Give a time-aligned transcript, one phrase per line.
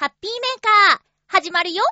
[0.00, 1.82] ハッピーメーカー、始まるよ。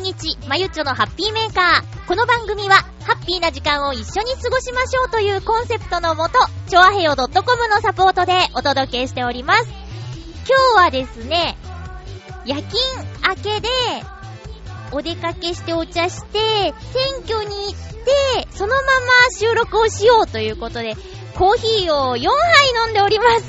[0.00, 2.06] 日、まゆっちょのハッピーメーカー。
[2.06, 7.32] この番組は、ハッピーな時間を一緒に過ごしましょうというコンセプトのもと、ちょあへよ .com
[7.68, 9.68] のサポートでお届けしております。
[10.48, 11.56] 今日はですね、
[12.44, 12.80] 夜勤
[13.28, 13.68] 明けで、
[14.92, 16.72] お出かけしてお茶して、選
[17.26, 18.86] 挙に行って、そのまま
[19.38, 20.96] 収録をしようということで、
[21.36, 22.28] コーヒーを4杯
[22.86, 23.48] 飲んでおります。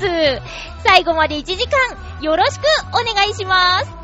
[0.84, 4.03] 最後まで1時間、よろしくお願いします。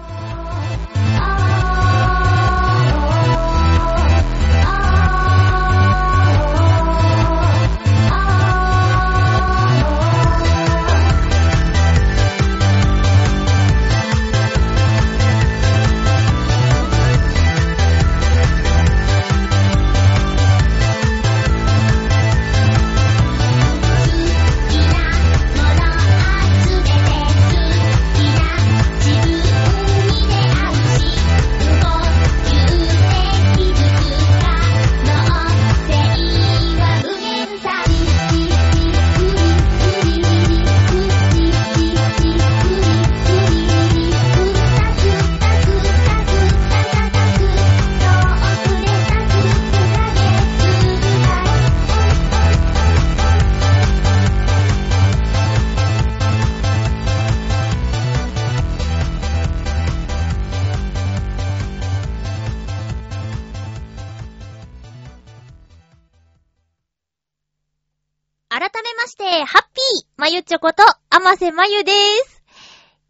[70.60, 71.92] こと、あませまゆで
[72.26, 72.42] す。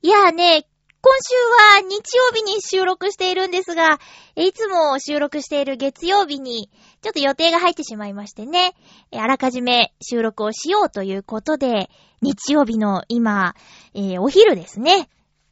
[0.03, 0.67] いやーね、
[1.03, 1.35] 今週
[1.75, 3.99] は日曜日に収録しているんですが、
[4.37, 6.71] いつも収録している月曜日に、
[7.03, 8.75] ちょっと予定が入ってしまいましてね、
[9.13, 11.91] あらかじめ収録をしようということで、
[12.23, 13.57] 日曜日の今、
[13.95, 15.11] えーお昼ですね、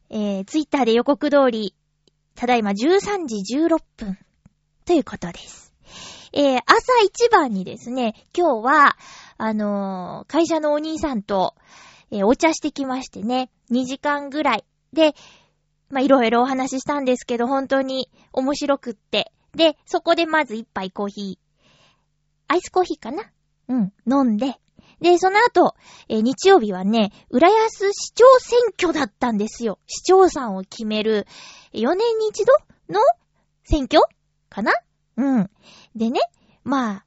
[0.08, 1.74] えー、ツイッターで予告通り、
[2.36, 4.18] ただいま13時16分、
[4.84, 5.74] ということです。
[6.32, 8.96] えー、朝一番にですね、今日は、
[9.36, 11.54] あのー会社のお兄さんと、
[12.10, 14.64] えーお茶してきましてね、2時間ぐらい。
[14.92, 15.14] で、
[15.90, 19.32] まあ、いろいろお話ししたんですけど、本当に面白くって。
[19.54, 23.24] で、そこでまず一杯コーヒー、アイスコーヒーかな？
[23.68, 24.58] うん、飲んで。
[25.00, 25.74] で、その後、
[26.08, 29.78] えー日曜日はね、浦安市長選挙だったんですよ。
[29.86, 31.26] 市長さんを決める、
[31.72, 32.52] 4年に一度
[32.88, 33.00] の
[33.64, 34.02] 選挙
[34.48, 34.72] かな？
[35.16, 35.50] うん。
[35.94, 36.20] でね、
[36.64, 37.04] まあ、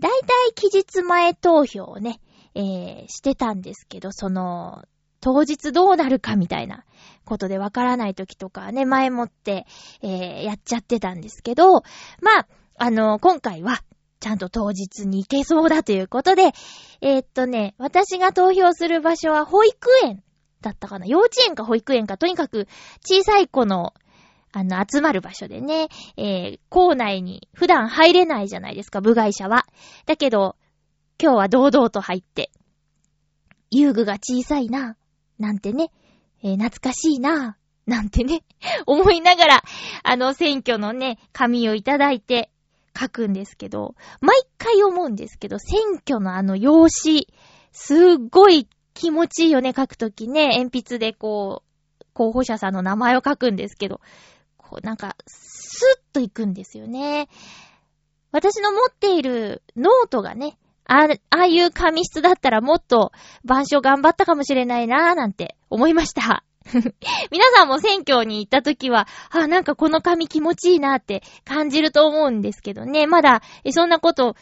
[0.00, 2.20] だいたい期日前投票をね、
[2.54, 4.84] えー、してたんですけど、その、
[5.20, 6.84] 当日どうなるかみたいな
[7.24, 9.66] ことでわからない時とかね、前もって、
[10.02, 11.82] えー、やっちゃってたんですけど、
[12.20, 12.46] まあ、
[12.76, 13.82] あの、今回は、
[14.18, 16.52] ちゃんと当日に行けそうだということで、
[17.00, 20.22] えーっとね、私が投票する場所は保育園
[20.60, 22.68] だったかな幼稚園か保育園か、とにかく
[23.04, 23.94] 小さい子の、
[24.52, 29.66] あの、集まる場所でね、えー、校内に普段入れないじゃないですか、部外者は。
[30.06, 30.56] だけど、
[31.22, 32.50] 今日は堂々と入って、
[33.70, 34.96] 遊具が小さいな、
[35.38, 35.92] なんてね、
[36.42, 37.56] えー懐かしいな、
[37.86, 38.42] なんてね、
[38.86, 39.62] 思いながら、
[40.02, 42.50] あの、選挙のね、紙をいただいて
[42.98, 47.28] 書くんですけど、毎回思うんですけど、選挙のあの用紙、
[47.70, 51.62] すっごい気持ちいいよね、書くときね、鉛筆でこ
[52.00, 54.00] う、候補者さんの名前を書くんですけど、
[54.56, 57.28] こうなんか、スッといくんですよね。
[58.32, 63.12] 私の持っているノートがね、あああいう紙質だったらもっと
[63.44, 66.44] 板書頑張ったかもしれないなぁなんて思いました。
[67.30, 73.06] 皆さんも選挙に行った時は、あ、なんかこの紙気持ちいいなって感じると思うんですけどね。
[73.06, 74.36] まだ、そんなこと、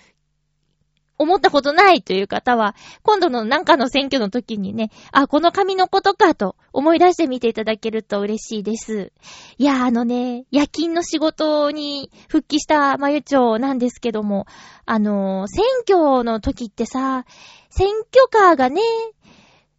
[1.20, 9.12] 思ったことないという方は、今度のなんかの選挙の時にね、あ、この紙のことかと思い出してみていただけると嬉しいです。
[9.58, 14.46] いや、あのね、夜勤の仕事に復帰したまゆちょうなんですけども、
[14.86, 17.26] あの、選挙の時ってさ、
[17.68, 18.80] 選挙カーがね、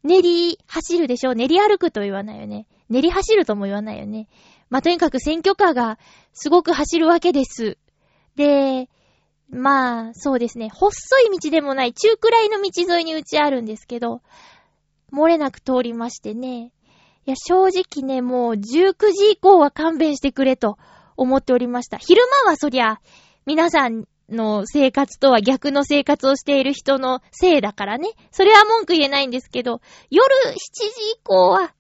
[0.04, 1.34] 練り走るでしょ？
[1.34, 2.68] 練り歩くと言わないよね。
[2.90, 4.28] 練り走るとも言わないよね。
[4.70, 5.98] まあ、とにかく選挙カーが
[6.34, 7.78] すごく走るわけです。
[8.36, 8.90] で、
[9.51, 10.69] まあ、そうですね。
[10.69, 10.92] 細
[11.27, 14.21] い道でもない中くらいの道沿いにうちあるんですけど、
[15.13, 16.71] 漏れなく通りましてね。
[17.25, 20.77] いや、正直ね、もう19時以降は勘弁してくれと
[21.18, 21.98] 思っておりました。
[21.98, 23.01] 昼間はそりゃ、
[23.45, 28.09] 皆さんの生活とは逆の生活をしている人のせいだからね。
[28.31, 31.74] それは文句言えないんですけど、夜7時以降は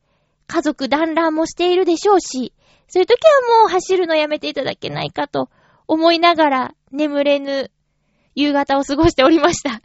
[0.47, 2.53] 家族団らんもしているでしょうし、
[2.89, 5.49] そういう時はもう走るのやめていただけないかと
[5.87, 7.71] 思いながら眠れぬ
[8.35, 9.81] 夕方を過ごしておりました。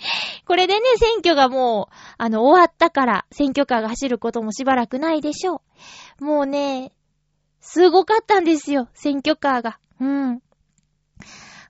[0.46, 5.62] これでね、選挙がもう、あの、終わったから、選挙カーが走ることもしばらくないでしょ
[6.20, 6.24] う。
[6.24, 6.92] もうね、
[7.60, 9.78] すごかったんですよ、選挙カーが。
[10.00, 10.42] うん。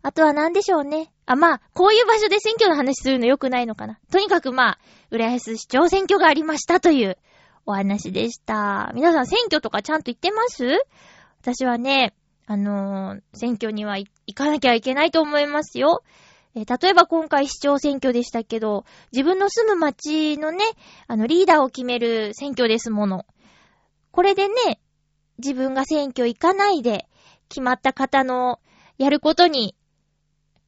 [0.02, 1.12] あとは何でしょうね。
[1.26, 3.98] あ、まあ、こういう場所で選挙の話するの良くないのかな。
[4.10, 4.78] とにかくまあ、
[5.10, 7.18] 浦安市長選挙がありましたという
[7.66, 8.92] お話でした。
[8.94, 10.64] 皆さん選挙とかちゃんと行ってます？
[11.40, 12.14] 私はね、
[12.50, 16.02] あのー、選挙には行かなきゃいけないと思いますよ。
[16.54, 20.64] えー、例えば今回市長選挙でしたけど、自分の住む町のね、
[21.08, 23.26] あの、リーダーを決める選挙ですもの。
[24.12, 24.80] これでね、
[25.36, 27.06] 自分が選挙行かないで、
[27.50, 28.60] 決まった方の
[28.96, 29.74] やることに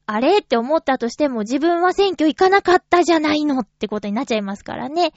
[0.06, 0.38] あれ？
[0.38, 5.12] って思ったとしても自分は選挙行かなかったじゃないのってことになっちゃいますからね。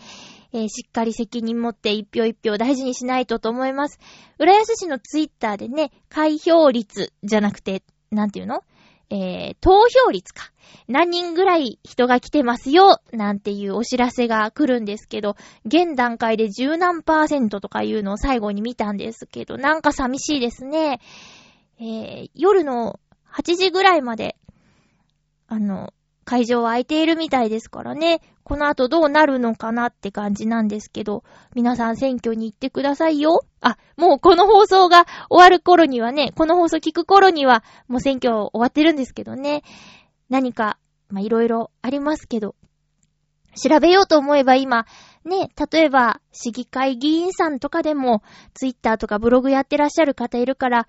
[0.54, 4.00] えー、しっかり責任持って一票一票大事にしないとと思います。
[4.40, 8.62] 浦安市のツイッターでね、開票率じゃなくて、なんていうの？
[9.10, 10.52] えー、投票率か。
[10.88, 15.36] 何人ぐらい人が来てますよ、なんていうお知らせが来るんですけど、
[15.66, 21.00] 現段階で十何パーセントとかいうのを最後に見たんですけど、なんか寂しいですね。
[21.80, 23.00] えー、夜の
[23.32, 24.36] 8時ぐらいまで
[25.48, 25.94] あの、
[26.26, 31.24] 会場は空いているみたいですからね、この後どうなるのかなって感じなんですけど、
[31.56, 33.46] 皆さん選挙に行ってくださいよ。
[33.62, 39.64] あ、もうこの放送が終わる頃にはね、この放送聞く頃には、もう選挙終わってるんですけどね、
[40.30, 40.78] 何か、
[41.10, 42.56] まいろいろありますけど、
[43.56, 44.86] 調べようと思えば今、
[45.26, 48.24] ね、例えば、市議会議員さんとかでも、
[48.54, 50.88] ツイッターとかブログやってらっしゃる方いるから、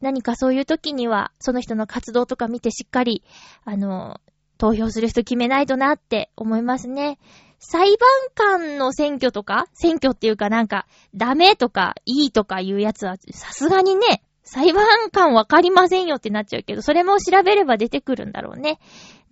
[0.00, 3.24] 何かそういう時には、その人の活動とか見てしっかり、
[3.64, 4.20] あの、
[4.62, 7.18] 投票する人決めないとなって思いますね。
[7.58, 10.86] 裁判官の選挙とか選挙っていうかなんか、
[11.16, 18.78] ダメとか、いいとかいうやつは、さすがにね、裁判官わかりませんよってなっちゃうけど、それも調べれば出てくるんだろうね。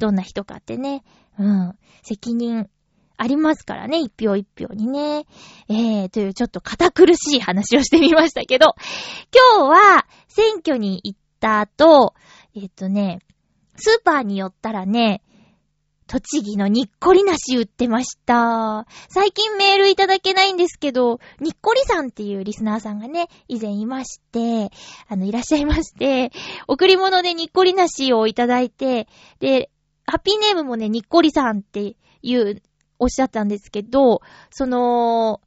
[0.00, 1.04] どんな人かってね。
[1.38, 1.78] うん。
[2.02, 2.68] 責任
[3.16, 5.26] ありますからね、一票一票にね。
[5.68, 8.74] えー、というちょっと堅苦しい話をしてみましたけど、
[9.56, 12.14] 今日は選挙に行った後、
[12.56, 13.20] えっ、とね、
[13.80, 15.22] スーパーに寄ったらね、
[16.10, 18.84] 栃木のにっこりなし売ってました。
[19.08, 24.72] 最近メールいただけないんですけど、にっこりさんっていうリスナーさんがね、以前いまして、
[25.06, 26.32] あの、いらっしゃいまして、
[26.66, 29.06] 贈り物でにっこりなしをいただいて、
[29.38, 29.70] で、
[30.04, 32.60] ハッピーネームもね、にっこりさんっていう
[32.98, 35.40] おっしゃったんですけど、その、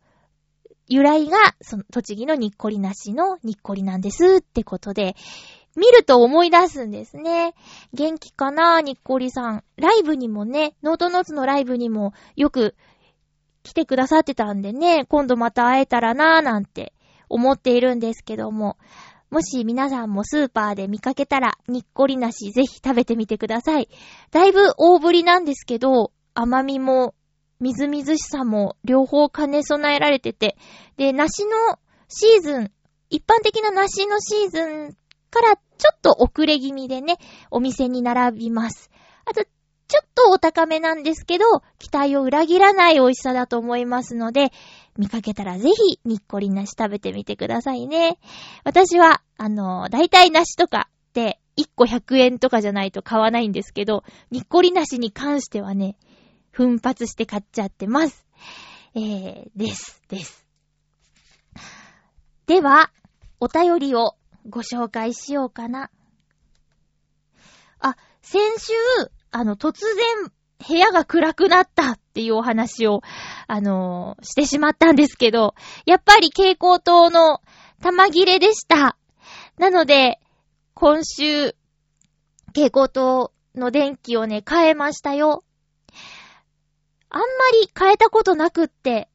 [0.87, 5.17] 由来が、その、栃木のにっこりなしのにっこりなんですってことで、
[5.75, 7.53] 見ると思い出すんですね。
[7.93, 9.63] 元気かなにっこりさん。
[9.75, 12.75] ライブにもね、ノートノーツのライブにもよく
[13.63, 16.93] 来てくださってたんでね、今度また会えたらなーなんて
[17.29, 18.77] 思っているんですけども、
[19.31, 23.89] もし皆さんもスーパーで見かけたら、にっこりなしぜひ食べてみてください。
[24.29, 27.15] だいぶ大ぶりなんですけど、甘みも
[27.59, 30.57] みずみずしさも両方兼ね備えられてて、
[30.97, 32.71] で、梨のシーズン、
[33.09, 34.97] 一般的な梨のシーズン
[35.33, 37.17] からちょっと遅れ気味でね、
[37.49, 38.91] お店に並びます。
[39.25, 41.45] あと、ちょっとお高めなんですけど、
[41.79, 44.51] 期待を裏切らない美味しさだと思いますので、
[44.97, 48.19] 見かけたらぜひ、にっこり梨食べてみてくださいね。
[48.63, 55.97] 私は、あの、大体梨とかって、1個100円とかじゃないと買わないんですけど、にっこり梨に関してはね、
[56.51, 58.25] 奮発して買っちゃってます。
[58.95, 60.45] えー、です、です。
[62.45, 62.91] では、
[63.39, 64.15] お便りを
[64.49, 65.89] ご紹介しようかな。
[67.79, 68.73] あ、先週、
[69.31, 70.31] あの、突然、
[70.65, 73.01] 部屋が暗くなったっていうお話を、
[73.47, 77.41] あのー、してしまったんですけど、やっぱり蛍光灯の
[77.81, 78.97] 玉切れでした。
[79.57, 80.19] なので、
[80.73, 81.55] 今週、
[82.47, 85.43] 蛍光灯の電気をね、変えましたよ。
[87.09, 89.09] あんまり変えたことなくって、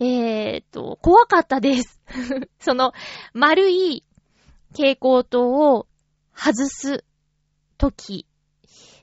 [0.00, 2.00] えーと、怖かったです。
[2.60, 2.92] その、
[3.32, 4.04] 丸い
[4.70, 5.86] 蛍光灯を
[6.34, 7.04] 外す
[7.78, 8.26] とき、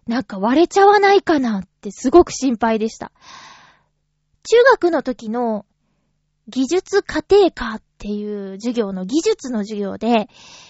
[0.08, 3.12] なんか割れちゃわないかなってすごく心配でした。
[4.44, 5.66] 中学の時の
[6.48, 10.30] 技術家庭科っていう授業の技術の授業で、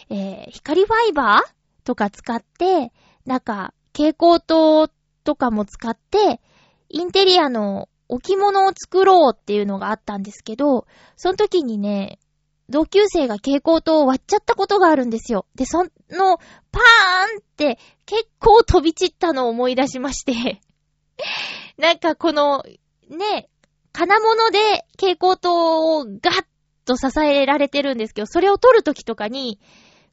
[0.10, 2.94] えー、光ファイバーとか使って、
[3.25, 4.89] なんか、蛍光灯
[5.24, 6.41] とかも使って、
[6.89, 10.86] インテリアの置物を作ろうっていうのがあったんですけど、
[11.16, 12.20] その時にね、
[12.70, 15.46] 同級生が蛍光灯を割っちゃったことがあるんですよ。
[15.56, 15.90] で、その、
[16.72, 20.62] パーンって結構飛び散ったのを思い出しまして
[21.78, 22.64] なんかこの、
[23.10, 23.50] ね、
[23.92, 24.60] 金物で
[24.98, 26.46] 蛍光灯をガッ
[26.86, 29.60] と支えられてるんですけど、それを撮るときとかに、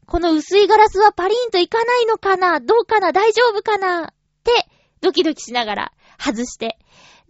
[0.07, 4.53] この薄いガラスはパリンといかないのかなどうかな大丈夫かなって、
[5.01, 6.79] ドキドキしながら外して。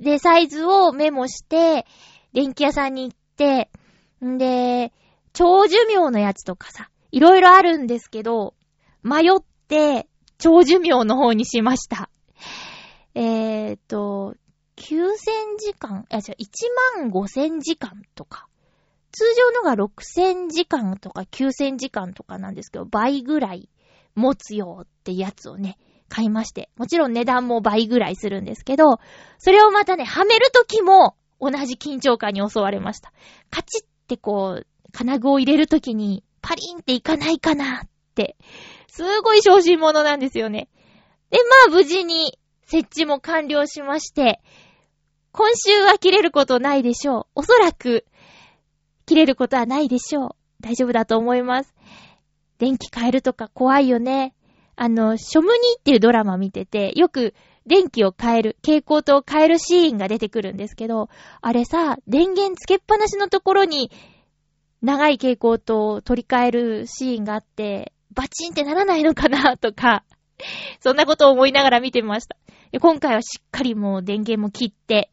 [0.02, 1.86] で、サイズをメモして、
[2.32, 3.70] 電気屋さんに行って、
[4.24, 4.92] んで、
[5.32, 8.54] 長寿命のやつとかさ、いろいろあるんですけど、
[9.04, 12.10] 迷って、長寿命の方にしました。
[13.14, 14.34] えーと、
[14.76, 15.12] 9000
[15.58, 16.46] 時間、あ、じゃ1
[16.98, 18.48] 万5000時間とか。
[19.12, 23.68] 通常のが6000時間とか9000時間とかなんですけど、倍ぐらい
[24.16, 25.78] 持つよってやつをね、
[26.12, 26.68] 買いまして。
[26.76, 29.00] もちろん値段も倍ぐらいするんですけど、
[29.38, 33.14] それをまたね、はめるときも同じ緊張感に襲われました。
[33.50, 38.36] カチってこう、金具を入れるときにパリンっていかないかなって、
[38.88, 40.68] すごい小心者なんですよね。
[41.30, 41.38] で、
[41.68, 44.42] まあ無事に設置も完了しまして、
[45.32, 47.26] 今週は切れることないでしょう。
[47.36, 48.04] おそらく、
[49.06, 50.30] 切れることはないでしょう。
[50.60, 51.74] 大丈夫だと思います。
[52.58, 54.34] 電気変えるとか怖いよね。
[54.82, 57.34] あの、ショムニーっていうドラマ見てて、よく
[57.66, 61.08] 電気を変える、蛍光灯を変えるシーンが出てくるんですけど、
[61.40, 63.92] あれさ、電源つけっぱなしのところに、
[64.82, 70.02] 長い蛍光灯を取り替えるシーンがあって、バチンってならないのかなとか、
[70.82, 72.36] そんなことを思いながら見てました。
[72.80, 75.12] 今回はしっかりもう電源も切って、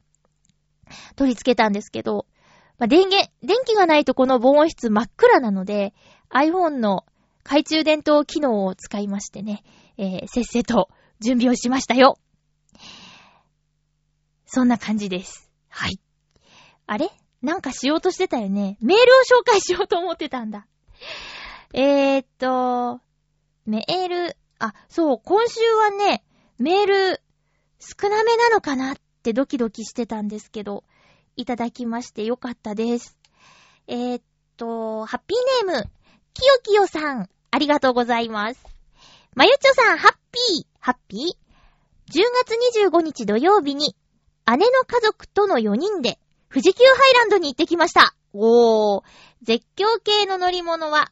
[1.16, 2.26] 取り付けたんですけど、
[2.80, 5.94] まあ、電源、電気がないとこの防音室真っ暗なので、
[6.32, 7.06] iPhone の
[7.50, 9.64] 懐中電灯機能を使いましてね、
[9.98, 10.88] えー、せっせと
[11.20, 12.20] 準備をしましたよ。
[14.46, 15.52] そんな感じです。
[15.68, 16.00] はい。
[16.86, 17.10] あれ？
[17.42, 18.78] なんかしようとしてたよね。
[18.82, 20.68] メールを紹介しようと思ってたんだ。
[21.74, 23.02] えーっと、
[23.66, 26.24] メール、あ、そう、今週はね、
[26.60, 27.22] メール
[27.80, 30.84] 少なめなのかなってドキドキしてたんですけど、
[31.36, 33.18] いただきましてよかったです。
[33.88, 34.24] えー、っ
[34.56, 35.90] と、ハッピーネーム、
[36.36, 38.64] きよきよさん、ありがとうございます。
[39.36, 42.56] まゆちょさん、ハッピー、ハッピー ?10 月
[42.90, 43.96] 25日土曜日に、
[44.46, 48.16] 姉の家族との4人で、富士急ハイランドに行ってきました。
[48.34, 49.04] おー、
[49.44, 51.12] 絶叫系の乗り物は、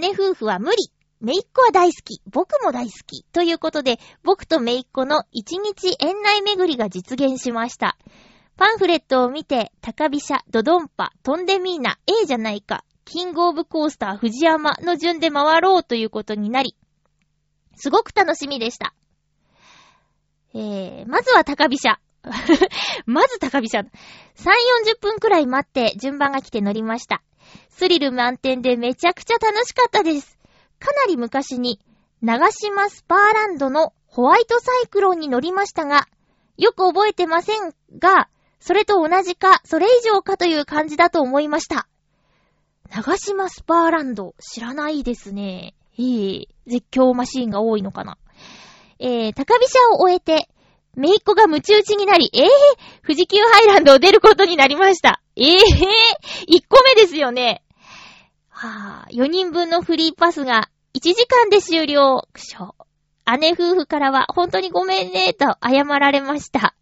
[0.00, 0.92] 姉夫婦は無理。
[1.20, 2.20] めいっ子は大好き。
[2.26, 3.24] 僕も大好き。
[3.32, 7.96] ということで、僕とめいっ子の一日園内巡りが実現しました。
[8.56, 16.76] パンフレットを見て、高飛車、ドドンパ、トンデミーナ、A じゃないか、キングオブコースター、藤山の順で回ろうということになり、
[17.76, 18.94] すごく楽しみでした。
[20.54, 21.98] えー、まずは高飛車。
[23.06, 23.80] まず高飛車。
[23.80, 23.88] 3、40
[25.00, 27.22] 分くらい待って順番が来て乗りました。
[27.70, 30.38] スリル満点でめちゃくちゃ楽しかったです。
[30.78, 31.80] かなり昔に、
[32.20, 36.06] 長島スパーランドのホワイトサイクロンに乗りましたが、
[36.56, 38.28] よく覚えてませんが、
[38.60, 41.88] それと同じか、それ以上かという感じだと思いました。
[42.94, 45.74] 長島スパーランド、知らないですね。
[45.98, 48.18] ええ絶叫マシーンが多いのかな。
[48.98, 50.50] えー、高飛車を終えて、
[50.94, 52.48] めいっ子が夢中打ちになり、ええー、
[53.02, 55.22] 富士急ハイランドを出ることになりました。
[55.36, 55.62] ええー、1
[56.68, 57.62] 個目ですよね。
[58.50, 62.28] はぁ、4人分のフリーパスが1時間で終了。
[62.34, 62.74] くしょ。
[63.40, 66.74] 姉夫婦からは本当にごめんね、と謝られました。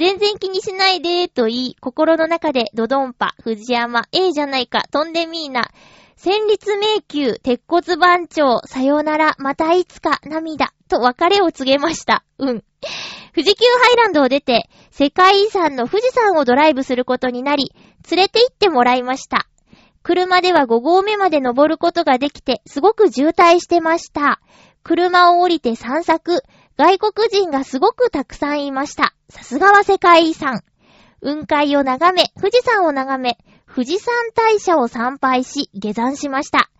[0.00, 5.72] 全然気にしないで、と言い、心の中でドドンパ、藤山、A じゃないか、トンデミーナ、
[6.16, 12.24] 戦慄迷宮、鉄骨番長、さよなら、またいつか、涙、と別れを告げました。
[12.38, 12.64] うん。
[13.34, 17.74] 富士急ハイランドを出て、世界遺産の富士山をドライブすることになり、
[18.10, 19.48] 連れて行ってもらいました。
[20.02, 24.40] 車では5合目まで登ることができて、すごく渋滞してました。
[24.82, 26.42] 車を降りて散策。
[26.80, 29.12] 外国人がすごくたくさんいました。
[29.28, 30.62] さすがは世界遺産。
[31.20, 36.70] 雲海を眺め、富士山を眺め、富士山大社を参拝し、下山しました。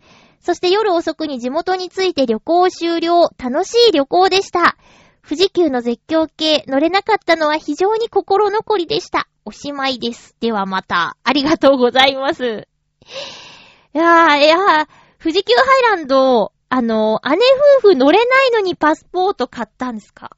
[0.41, 3.29] そして夜遅くに地元に着いて旅行終了。
[3.37, 4.79] 楽しい旅行でした。
[5.23, 9.29] 富士急の絶叫系乗れなかったのは非常に心残りでした。
[9.45, 10.35] おしまいです。
[10.41, 12.43] ではまた、ありがとうございます。
[12.43, 14.87] いやー、いやー、
[15.23, 17.37] 富士急ハイランド、あの、姉
[17.83, 20.31] 夫婦乗れないのにパスポート買ったんですか？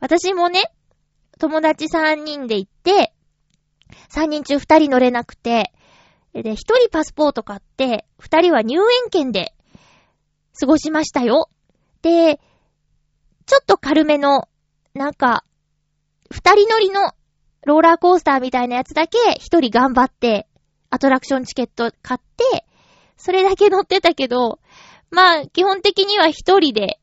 [0.00, 0.70] 私もね、
[1.38, 3.14] 友達3人で行って、
[4.10, 5.72] 3人中2人乗れなくて、
[6.34, 9.54] で、1人パスポート買って、2人は入園券で
[10.60, 11.48] 過ごしましたよ。
[12.02, 12.38] で、
[13.46, 14.48] ちょっと軽めの、
[14.94, 15.44] なんか、
[16.30, 17.12] 二人乗りの
[17.64, 20.46] ローラーコースターみたいなやつだけ一人頑張って、
[20.90, 22.66] アトラクションチケット買って、
[23.16, 24.58] それだけ乗ってたけど、
[25.12, 26.98] まあ、基本的には一人で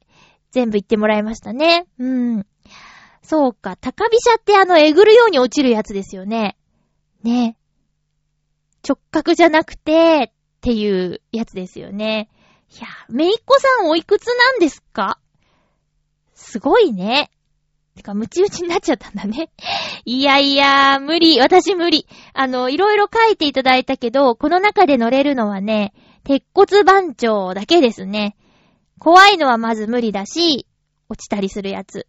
[0.51, 1.87] 全部行ってもらいましたね。
[1.99, 2.05] う
[2.39, 2.45] ん。
[3.21, 6.57] そうか、高飛車ってあの、えぐるように落ちるやつですよね。
[7.23, 7.55] ね。
[8.87, 12.29] 直角じゃなくて、っていうやつですよね。
[12.75, 15.19] いや、めいっ子さんおいくつなんですか？
[16.33, 17.29] すごいね。
[17.95, 19.51] てか、ムチ打ちになっちゃったんだね。
[20.05, 21.39] いやいや、無理。
[21.39, 22.07] 私無理。
[22.33, 25.93] あの、いろいろ書いていただいたけど、この中で乗れるのはね、
[26.29, 28.37] 鉄骨番長だけですね。
[28.99, 30.67] 怖いのはまず無理だし、
[31.09, 32.05] 落ちたりするやつ。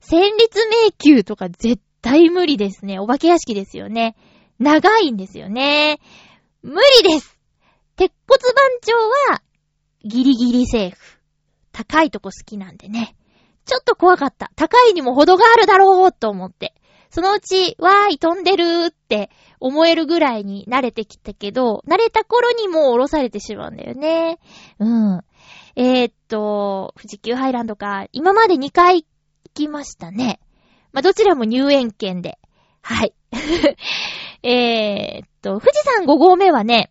[0.00, 2.98] 戦慄迷宮とか絶対無理ですね。
[2.98, 4.16] お化け屋敷ですよね。
[4.58, 6.00] 長いんですよね。
[6.62, 7.38] 無理です
[7.96, 8.94] 鉄骨番長
[9.34, 9.42] は、
[10.02, 11.18] ギリギリセーフ。
[11.70, 13.16] 高いとこ好きなんでね。
[13.66, 14.50] ちょっと怖かった。
[14.56, 16.72] 高いにも程があるだろうと思って。
[17.10, 24.38] そのうち、わーい、飛んでるーって思えるぐらいに慣れてきたけど、慣れた頃にもう降ろされてしまうんだよね。
[24.78, 25.20] うん。
[25.76, 29.06] えー、っと、富士急ハイランドか、今まで2回行
[29.54, 30.40] きましたね。
[30.92, 32.38] まあ、どちらも入園券で。
[32.82, 33.14] はい。
[34.42, 36.90] えっと、富士山5合目はね、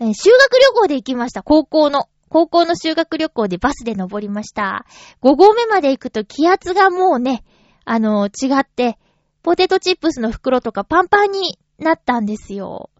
[0.00, 2.08] 修学旅行で行きました、高校の。
[2.28, 4.84] 高校の修学旅行でバスで登りました。
[5.22, 7.42] 5合目まで行くと気圧がもうね、
[7.90, 8.98] あの、違って、
[9.42, 12.90] ポテトチップスの袋とかパンパンになったんですよ。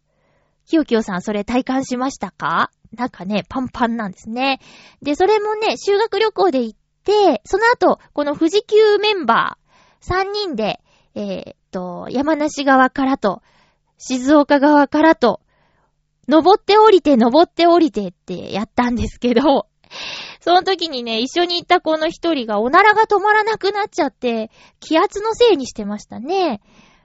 [0.66, 2.70] きよきよさん、それ体感しましたか？
[2.96, 4.60] なんかね、パンパンなんですね。
[5.02, 10.80] で、それもね、修学旅行で行って、その後、この富士急メンバー、3人で、
[11.14, 13.42] えー、っと、山梨側からと、
[13.98, 15.42] 静岡側からと、
[16.28, 19.67] 登って降りて、登って降りてってやったんですけど、
[20.40, 26.60] その時にね、一緒に行った子の一人がおならが止まらなくなっちゃって、気圧のせいにしてましたね。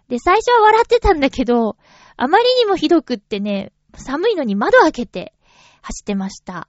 [0.07, 1.77] で、最初は笑ってたんだけど、
[2.17, 5.33] あまりにもひどくってね、寒いのに窓開けて
[5.81, 6.67] 走ってました。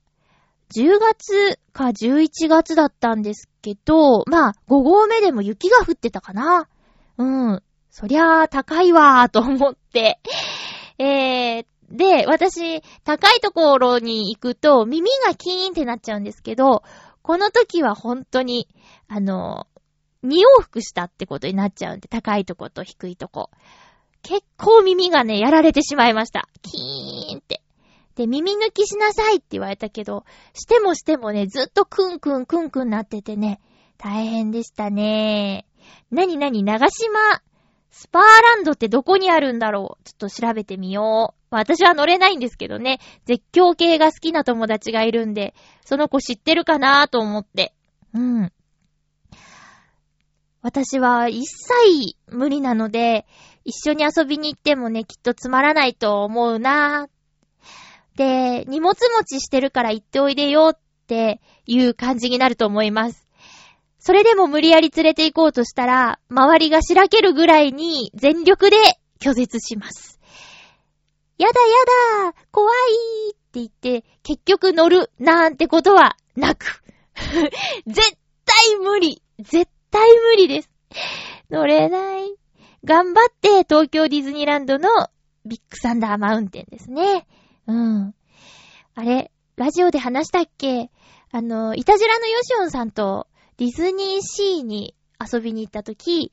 [0.74, 6.68] 10月か11月だったんですけど、まあ、5合目でも雪が降ってたかな。
[7.18, 7.62] うん。
[7.90, 10.18] そりゃあ高いわーと思って。
[10.98, 16.82] えー、で、私、高いところに行くと耳がキーンってなっちゃうんですけど、
[17.22, 18.68] この時は本当に、
[19.08, 19.68] あの、
[20.22, 23.50] 二往復したってことになっちゃうんで、高いとこと低いとこ。
[24.22, 26.48] 結構耳がね、やられてしまいました。
[26.62, 27.62] キーンって。
[28.16, 33.60] で、耳抜きしなさいって言われたけど、してもしてもね、ずっとクンクンクンクンなっててね、
[33.98, 35.66] 大変でしたね。
[36.10, 37.42] なになに、長島、
[37.90, 40.04] スパーランドってどこにあるんだろう？
[40.04, 41.43] ちょっと調べてみよう。
[41.58, 47.74] 私は乗れないんですけどね、絶叫系が好きな友達がいるんで、その子知ってるかなと思って。
[48.14, 48.52] うん。
[50.62, 53.26] 私は一切無理なので、
[53.64, 57.08] 一緒に遊びに行ってもね、きっとつまらないと思うな
[58.16, 63.26] で、荷物持ちしてるから行っておいでよっていう感じになると思います。
[63.98, 68.76] それでも無理やり連れて行こうとしたら、周りがしらけるぐらいに全力で
[69.20, 70.13] 拒絶します。
[71.38, 76.82] やだやだ怖いって言って、結局乗るなんてことはなく。
[77.86, 80.70] 絶対無理絶対無理です
[81.50, 82.34] 乗れない。
[82.84, 84.88] 頑張って東京ディズニーランドの
[85.46, 87.26] ビッグサンダーマウンテンですね。
[87.66, 88.14] うん。
[88.94, 90.90] あれ、ラジオで話したっけ？
[91.30, 96.32] あの、イタジラのヨシオンさんとディズニーシーに遊びに行ったとき、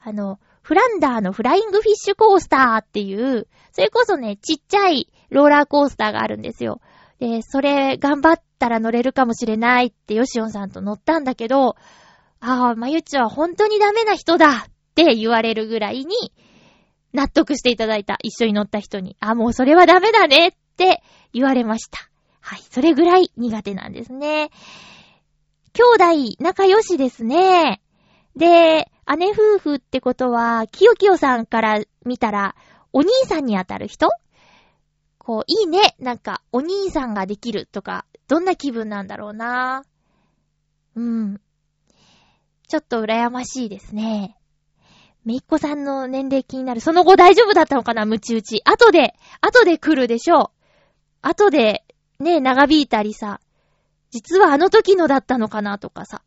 [0.00, 6.80] あの、フランダーのフライングフィッシュコースターっていう、それこそね、ちっちゃいローラーコースターがあるんですよ。
[7.18, 11.74] で、それ頑張ったら乗れるかもしれないってヨシオンさんと乗ったんだけど、
[12.38, 16.14] ああ、まゆちは本当にダメな人だって言われるぐらいに
[17.12, 18.18] 納得していただいた。
[18.22, 19.16] 一緒に乗った人に。
[19.18, 21.02] あ、もうそれはダメだねって
[21.32, 21.98] 言われました。
[22.40, 24.50] はい、それぐらい苦手なんですね。
[25.72, 25.82] 兄
[26.30, 27.82] 弟仲良しですね。
[28.36, 32.54] で、姉夫婦ってことは、きよきよさんから見たら、
[32.92, 34.08] お兄さんにあたる人？
[35.18, 35.94] こう、いいね。
[35.98, 39.84] なんか、お兄さんができるとか、どんな気分なんだろうな。
[40.96, 41.40] うん。
[42.68, 44.36] ちょっと羨ましいですね。
[45.24, 46.80] めいっ子さんの年齢気になる。
[46.80, 48.62] その後大丈夫だったのかなムチ打ち。
[48.64, 50.48] 後で、後で来るでしょう。
[51.20, 51.84] 後で、
[52.18, 53.40] ね、長引いたりさ、
[54.10, 56.22] 実はあの時のだったのかなとかさ。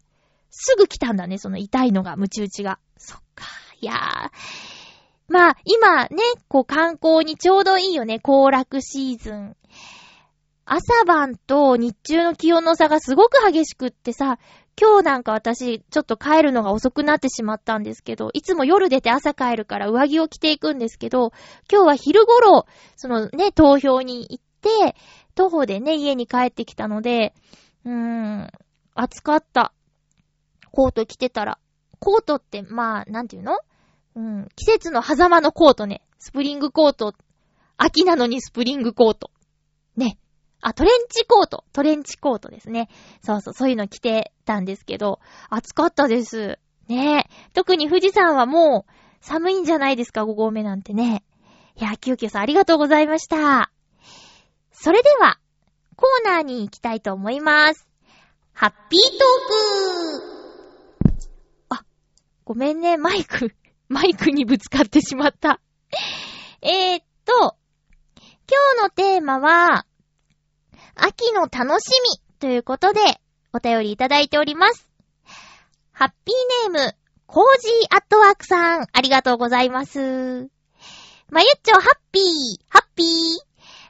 [0.55, 2.77] すぐ来たんだね、その痛いのが、ムチ打ちが。
[2.97, 3.45] そっか。
[3.81, 3.97] いやー。
[5.27, 9.55] まあ、今ね、こう観光にちょうどいいよね、行楽シーズン。
[10.65, 14.37] 朝晩と日中の気温の差がすごく激しくってさ、
[14.79, 21.31] 今日なんか私、ちょっと帰るのが遅くなってしまったんですけど、いつも夜出て朝帰るから上着を着ていくんですけど、
[21.71, 24.95] 今日は昼頃、そのね、投票に行って、
[25.33, 27.33] 徒歩でね、家に帰ってきたので、
[27.85, 28.51] うーん、
[28.93, 29.73] 暑かった。
[30.73, 31.59] コート着てたら。
[31.99, 33.59] コートって、まあ、なんていうの？
[34.15, 36.01] うん、季節の狭間のコートね。
[36.19, 37.13] スプリングコート。
[37.77, 39.31] 秋なのにスプリングコート。
[39.95, 40.17] ね。
[40.61, 41.63] あ、トレンチコート。
[41.73, 42.89] トレンチコートですね。
[43.23, 46.57] そうそう、そういうの着てたんですけど、暑かったです。
[46.87, 51.23] ね特に富士山はもう寒いんじゃないですか、5合目なんてね。
[51.75, 53.71] いや、キューキューさんありがとうございました。
[54.71, 55.39] それでは、
[55.95, 57.87] コーナーに行きたいと思います。
[58.53, 60.32] ハッピートーク、
[62.45, 63.55] ごめんね、マイク、
[63.87, 65.61] マイクにぶつかってしまった。
[66.61, 67.55] えーっと、
[68.49, 69.85] 今日のテーマは、
[70.95, 72.99] 秋の楽しみということで、
[73.53, 74.89] お便りいただいております。
[75.91, 76.95] ハッピーネーム、
[77.27, 80.49] コージーアットワークさん、ありがとうございます。
[81.29, 82.23] まゆっちょ、ハッピー、
[82.67, 83.07] ハッピー。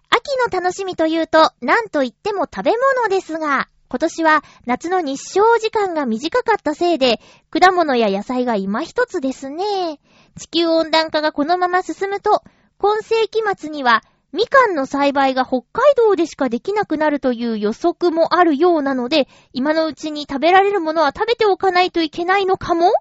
[0.09, 9.99] 秋の楽しみというと、なんといっても食べ物ですが、今年は夏の日照時間が短かったせいで、果物や野菜が今一つですね。
[10.35, 12.41] 地球温暖化がこのまま進むと、
[12.79, 14.01] 今世紀末には、
[14.31, 22.93] みかんの栽培が北海道でしかできなくなるという予測もあるようなので、今のうちに食べられるものは食べておかないといけないのかも？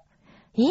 [0.55, 0.69] ええー、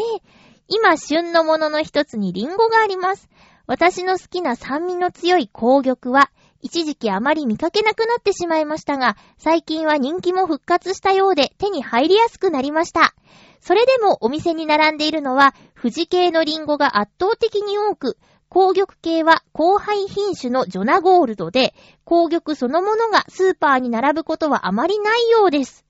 [0.68, 3.28] 今旬のものの一つにリンゴがあります。
[3.66, 6.30] 私の好きな酸味の強い紅玉は、
[6.62, 13.14] 一時期あまり見かけなくなってしまいましたが、最近は人気も復活したようで手に入りやすくなりました。
[13.60, 18.16] それでもお店に並んでいるのは、富士系のリンゴが圧倒的に多く、
[18.48, 25.84] 紅玉系は後輩品種のジョナゴールドで、紅玉そのものがスーパーに並ぶことはあまりないようです。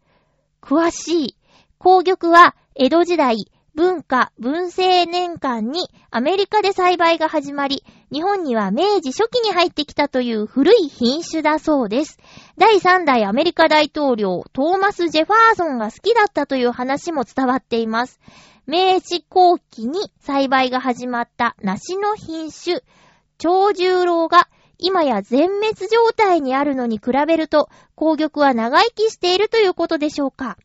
[0.63, 1.37] 詳しい。
[1.79, 12.19] 紅玉は江戸時代、文化、文政年間にアメリカで栽培が始まり、日本には明治初期に入ってきたという古い品種だそうです。
[12.59, 18.21] 第3代アメリカ大統領、トーマス・ジェファーソンが好きだったという話も伝わっています。
[18.67, 22.83] 明治後期に栽培が始まった梨の品種、
[23.39, 24.47] 長十郎が
[24.77, 30.59] 今や全滅状態にあるのに比べると、紅玉は長生きしているということでしょうか。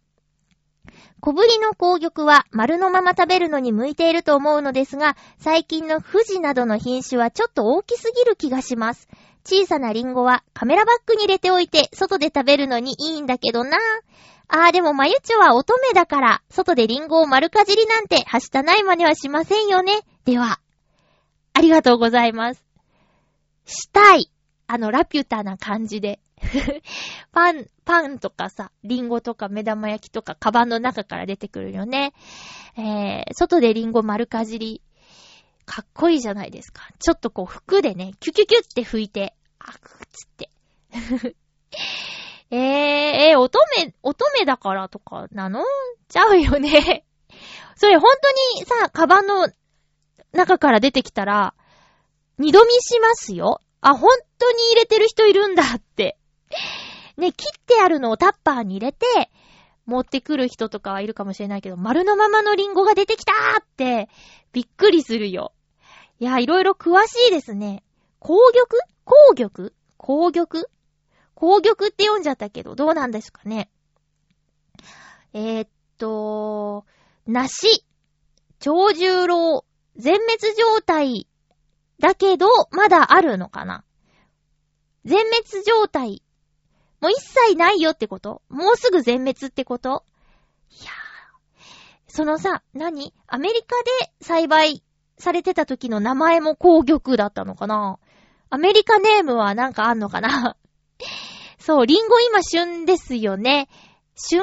[1.20, 9.08] 小ぶりの紅玉は丸のまま食べるのに向いていると思うのですが、最近の富士などの品種はちょっと大きすぎる気がします。
[9.44, 13.78] 小さなリンゴはカメラバッグに入れておいて外で食べるのにいいんだけどな。
[14.50, 20.00] あーでもまゆちょは乙女だから、外でリンゴを丸かじりなんてはしたない真似はしませんよね。
[20.26, 20.60] では、
[21.54, 22.64] ありがとうございます。
[23.66, 24.32] したい。
[24.68, 26.20] あの、ラピュタな感じで。
[27.32, 32.14] パン、パンとかさ、リンゴとか目玉焼きとか、カバンの中から出てくるよね。
[32.78, 34.82] えー、外でリンゴ丸かじり。
[35.66, 36.84] かっこいいじゃないですか。
[37.00, 40.50] ちょっとこう服でね、キュキュキュって拭いて、あくっつって。
[42.52, 42.60] えー、
[43.32, 45.64] えー、乙女、乙女だからとかなの？
[46.08, 47.06] ちゃうよね。
[47.76, 49.50] それ本当にさ、カバンの
[50.32, 51.54] 中から出てきたら、
[52.38, 53.62] 二度見しますよ。
[53.82, 56.18] あ、本当に入れてる人いるんだって。
[57.18, 59.06] ね、切ってあるのをタッパーに入れて、
[59.86, 64.10] 持ってくる人とかはいるかもしれないけど、丸のままのリンゴが出てきたーって、
[64.52, 65.54] びっくりするよ。
[66.20, 67.84] いや、いろいろ詳しいですね。
[68.20, 68.68] 紅玉？
[69.06, 69.72] 紅玉？
[69.98, 70.66] 紅玉？
[71.36, 73.70] 紅玉って読んじゃったけど、どうなんですかね。
[75.34, 76.86] えー、っと、
[77.28, 77.86] 梨、
[78.60, 79.64] 長十郎、
[79.96, 81.27] 全滅状態
[82.00, 83.84] だけど、まだあるのかな
[85.06, 86.22] 全滅状態。
[87.00, 88.42] もう一切ないよってこと？
[88.50, 90.04] もうすぐ全滅ってこと？
[90.70, 90.94] いやー。
[92.08, 93.14] そのさ、何？
[93.28, 94.84] アメリカで栽培
[95.18, 98.00] されてた時の名前も紅玉だったのかな？
[98.50, 100.58] アメリカネームはなんかあんのかな？
[101.60, 103.70] そう、リンゴ今旬ですよね。
[104.16, 104.42] 旬？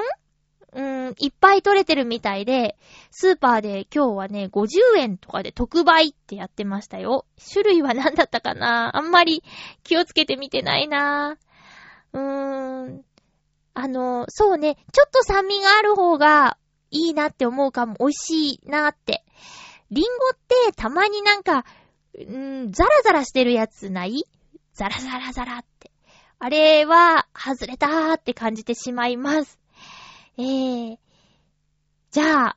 [0.75, 2.77] うーん、いっぱい取れてるみたいで、
[3.11, 7.27] スーパーで今日はね、50円とかで特売ってやってましたよ。
[7.53, 8.97] 種類は何だったかな？
[8.97, 9.45] あんまり
[9.85, 11.39] 気をつけてみてないな
[12.13, 13.05] うーん。
[13.77, 16.59] あの、そうね、ちょっと酸味がある方が
[16.91, 19.25] いいなって思うかも、美味しいなって。
[19.91, 21.65] リンゴってたまになんか、
[22.15, 24.25] うーん、ザラザラしてるやつない？
[24.75, 25.91] ザラザラザラって。
[26.39, 29.59] あれは、外れたーって感じてしまいます。
[30.37, 30.99] えー、
[32.11, 32.57] じゃあ、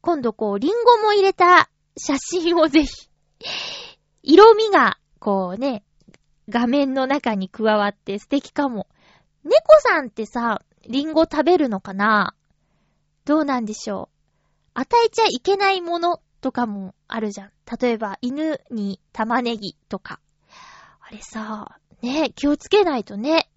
[0.00, 3.08] 今度こう、リンゴも入れた写真をぜひ。
[4.22, 5.84] 色味が、こうね、
[6.48, 8.88] 画面の中に加わって素敵かも。
[9.44, 12.34] 猫さんってさ、リンゴ食べるのかな？
[13.24, 14.16] どうなんでしょう？
[14.74, 17.52] 与えちゃいけないものとかもあるじゃん。
[17.80, 20.18] 例えば、犬に玉ねぎとか。
[21.00, 23.48] あれさ、ね、気をつけないとね。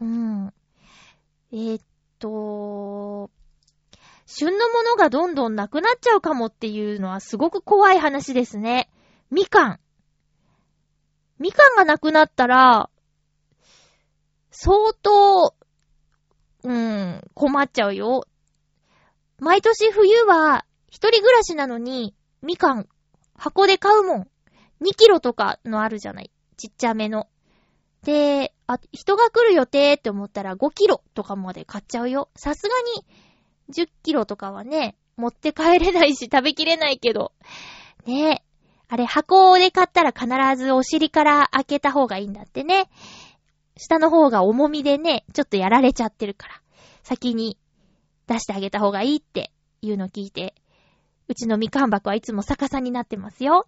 [0.00, 0.52] うん。
[1.52, 1.84] えー、っ
[2.18, 3.30] と、
[4.24, 8.88] 旬のものがどんどんなくなっちゃうかもっていうのはすごく怖い話ですね。
[9.30, 9.80] みかん。
[11.38, 12.88] みかんがなくなったら、
[14.50, 15.54] 相当、
[16.62, 18.26] うん、困っちゃうよ。
[19.38, 22.88] 毎年冬は、一人暮らしなのに、みかん、
[23.34, 24.28] 箱で買うもん。
[24.80, 26.30] 2キロとかのあるじゃない。
[26.56, 27.28] ちっちゃめの。
[28.04, 32.28] で、あ、人が来る予定って思ったら5キロとかまで買っちゃうよ。
[32.36, 37.32] さすがに10キロとかはね、持って帰れないし食べきれないけど。
[38.06, 38.52] ねえ
[38.88, 40.28] あれ箱で買ったら必
[40.62, 42.90] ずお尻から開けた方がいいんだってね。
[43.76, 46.60] 下の方が重みでね、ちょっとやられちゃってるから。
[47.02, 47.58] 先に
[48.26, 50.54] 出してあげた方がいいっていうのを聞いて、
[51.28, 53.66] うちのみかん箱はいつも逆さになってますよ。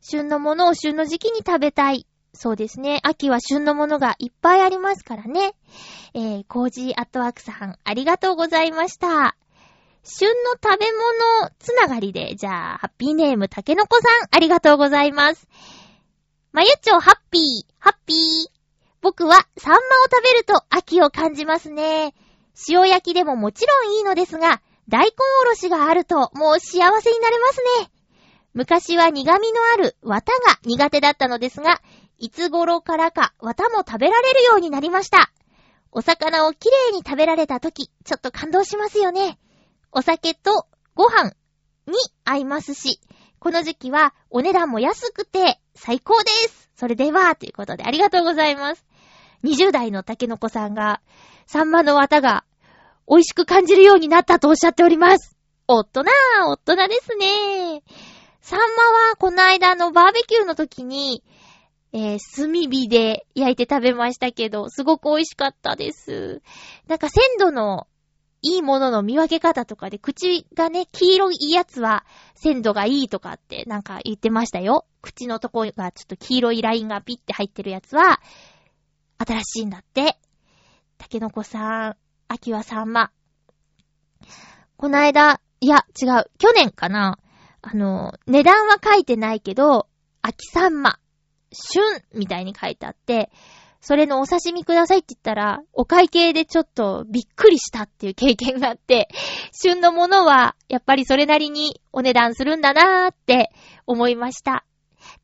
[0.00, 2.06] 旬のものを旬の時期に食べたい。
[2.34, 3.00] そうですね。
[3.04, 5.54] 秋は旬のものがいっぱいありますからね。
[6.14, 9.36] えー、コージーアットワークさん、ありがとうございました。
[10.02, 10.86] 旬の食べ
[11.40, 15.48] 物つながりで、じゃあ、ハッピーネームたけのこさん、ありがとうございます。
[16.52, 17.42] まゆちょハッピー、
[17.78, 18.16] ハッピー。
[19.00, 22.14] 僕はサンマを食べると秋を感じますね。
[22.68, 25.10] 塩焼きでももちろんいいのですが、大根
[25.42, 27.90] おろしがあるともう幸せになれますね。
[28.54, 31.80] 昔は苦味のある綿が苦手だったのですが、
[32.18, 35.30] いつ頃からか綿も食べられるようになりました。
[35.92, 39.38] お魚をきれいに食べられた時、ちょっと感動しますよね。
[39.92, 41.34] お酒とご飯
[41.86, 43.00] に合いますし、
[43.38, 46.70] この時期はお値段も安くて最高です。
[46.76, 48.84] それでは、ということでありがとうございます。
[49.44, 51.00] 20代の竹の子さんが、
[51.46, 52.44] サンマの綿が
[53.08, 55.36] 美味しく感じるようになったとおっしゃっております。
[55.68, 57.82] おっとなー、おっとなですね。
[58.40, 58.64] サンマ
[59.10, 61.22] はこの間のバーベキューの時に、
[61.96, 66.42] えー、炭火で焼いて食べましたけど、すごく美味しかったです。
[66.88, 67.86] なんか鮮度の
[68.42, 72.04] いいものの見分け方とかで、口がね、黄色いやつは
[72.34, 74.86] 鮮度がいいとかってなんか言ってましたよ。
[75.02, 78.20] 口のとこがちょっと黄色いラインがピッて入ってるやつは、
[79.24, 80.18] 新しいんだって。
[80.98, 83.12] たけのこさん、秋はサンマ。
[84.76, 86.30] この間、いや、違う。
[86.38, 87.20] 去年かな。
[87.62, 89.86] あの、値段は書いてないけど、
[90.22, 90.98] 秋サンマ、
[91.54, 93.30] 旬みたいに書いてあって、
[93.80, 99.08] それのお刺身くださいって言ったら、お会計でちょっとびっくりしたっていう経験があって、
[99.52, 103.52] 旬のものはやっぱりそれなりにお値段するんだなーって
[103.86, 104.64] 思いました。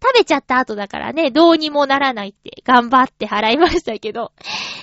[0.03, 4.33] 食べちゃった後だからね、どうにもならないって頑張って払いましたけど、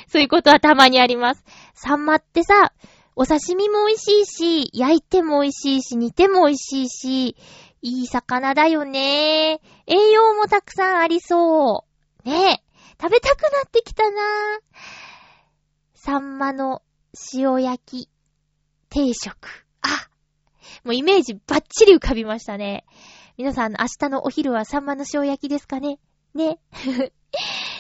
[0.08, 1.44] そういうことはたまにあります。
[1.76, 2.74] サンマってさ、
[3.16, 7.36] お刺身も美味しいし、焼いても美味しいし、煮ても美味しいし、
[7.82, 9.62] いい魚だよね。
[9.86, 11.86] 栄養もたくさんありそ
[12.26, 12.28] う。
[12.28, 12.68] ねえ。
[13.00, 14.20] 食べたくなってきたな
[15.94, 16.82] サンマの
[17.34, 18.10] 塩焼き
[18.90, 19.36] 定食。
[19.82, 20.10] あ
[20.84, 22.86] もうイメージバッチリ浮かびましたね。
[23.38, 26.00] 皆さん、明日のお昼はサンマの塩焼きですかね？
[26.34, 26.60] ね。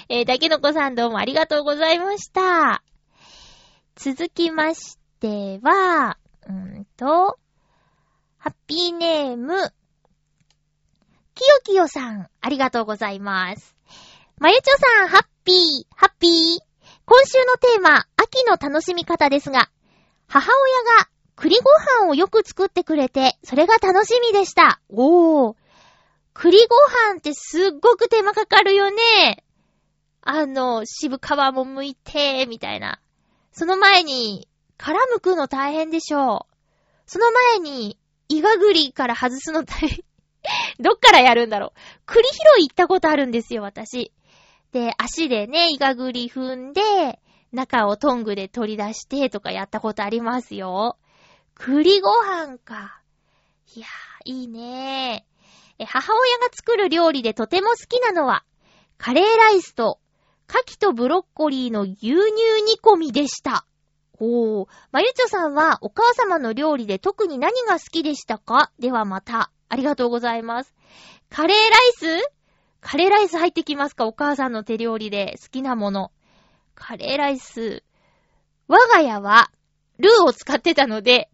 [0.09, 2.83] えー、だけのこさんどうもありがとうございました。
[3.95, 7.39] 続きましては、うんと、
[8.37, 9.73] ハッピーネーム、
[11.37, 13.75] きよきよさん、ありがとうございます。
[14.39, 15.55] まゆちょさん、ハッピー、
[15.95, 16.31] ハッピー。
[17.05, 19.69] 今週のテーマ、秋の楽しみ方ですが、
[20.27, 24.81] 母親が栗ご飯をよく作ってくれて、それが楽しみでした。
[24.89, 25.55] おー。
[26.33, 26.75] 栗ご
[27.13, 29.43] 飯ってすっごく手間かかるよね。
[30.21, 31.21] あの、渋皮
[31.53, 32.99] も剥いて、みたいな。
[33.51, 36.55] その前に、殻剥くの大変でしょう。
[37.05, 37.97] その前に、
[38.27, 40.03] イガグリから外すの大変。
[40.79, 41.79] どっからやるんだろう。
[42.05, 44.11] 栗拾い行ったことあるんですよ、私。
[44.71, 47.19] で、足でね、イガグリ踏んで、
[47.51, 50.97] 中をトングで取り出してとかやったことありますよ。
[51.55, 53.01] 栗ご飯か。
[53.75, 55.85] いやー、いいねー。
[55.85, 58.43] 母親が作る料理でとても好きなのは、
[58.97, 59.99] カレーライスと、
[60.49, 63.65] 牡蠣とブロッコリーの牛乳煮込みでした。
[64.19, 64.67] おー。
[64.91, 68.71] まゆちょさんはお母様の料理で特に何が好きでしたか？
[68.79, 69.51] ではまた。
[69.69, 70.73] ありがとうございます。
[71.29, 71.77] カレーラ
[72.13, 72.31] イス？
[72.79, 74.05] カレーライス入ってきますか？
[74.05, 76.11] お母さんの手料理で好きなもの。
[76.75, 77.83] カレーライス。
[78.67, 79.49] 我が家は、
[79.97, 81.29] ルーを使ってたので、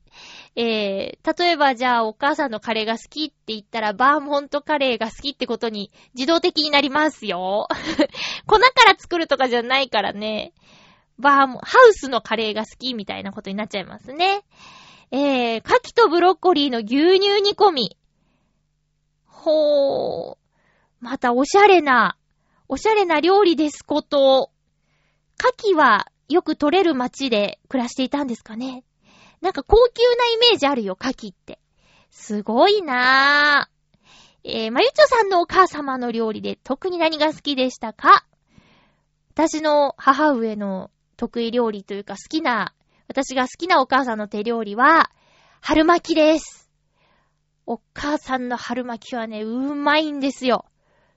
[0.55, 7.67] えー、例えばじゃあお母さんのカレーが好きって言ったらバーモントカレーが好きってことに自動的になりますよ。
[8.45, 10.53] 粉から作るとかじゃないからね。
[11.17, 14.43] バーモ、ハウスのカレーが好きみたいなことになっちゃいますね。
[15.11, 17.97] えー、牡蠣とブロッコリーの牛乳煮込み。
[19.43, 20.35] ほー。
[21.01, 22.17] またおしゃれな、
[22.69, 24.51] おしゃれな料理ですこと。
[25.37, 28.85] 牡蠣はよく取れる街で暮らしていたんですかね。
[29.41, 31.59] なんか高級なイメージあるよ、牡蠣って。
[32.09, 33.73] すごいなぁ。
[34.45, 38.25] えー、まゆちょさんのお母様の料理で特に何が好きでしたか？
[39.33, 42.73] 私の母上の得意料理というか好きな、
[43.09, 45.11] 私が好きなお母さんの手料理は、
[45.59, 46.62] 春巻きです。
[47.65, 50.65] お母さんの春巻きはね、うまいんですよ。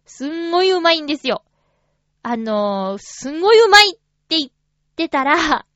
[0.05, 1.43] すんごいうまいんですよ。
[2.23, 4.51] あのー、すんごいうまいって言っ
[4.95, 5.67] てたら、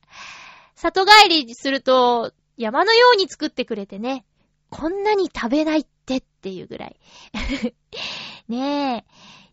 [0.75, 4.25] 里帰りすると、山のように作ってくれてね、
[4.69, 6.99] こんなに食べないってっていうぐらい。
[8.47, 9.05] ねえ。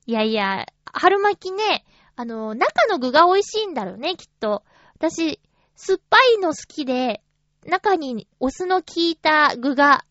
[0.06, 1.84] いやいや、春巻きね、
[2.16, 4.64] あの、中の具が美味しいんだろうね、きっと。
[4.94, 5.40] 私、
[5.74, 7.22] 酸っぱいの好きで、
[7.66, 10.04] 中にお酢の効いた具が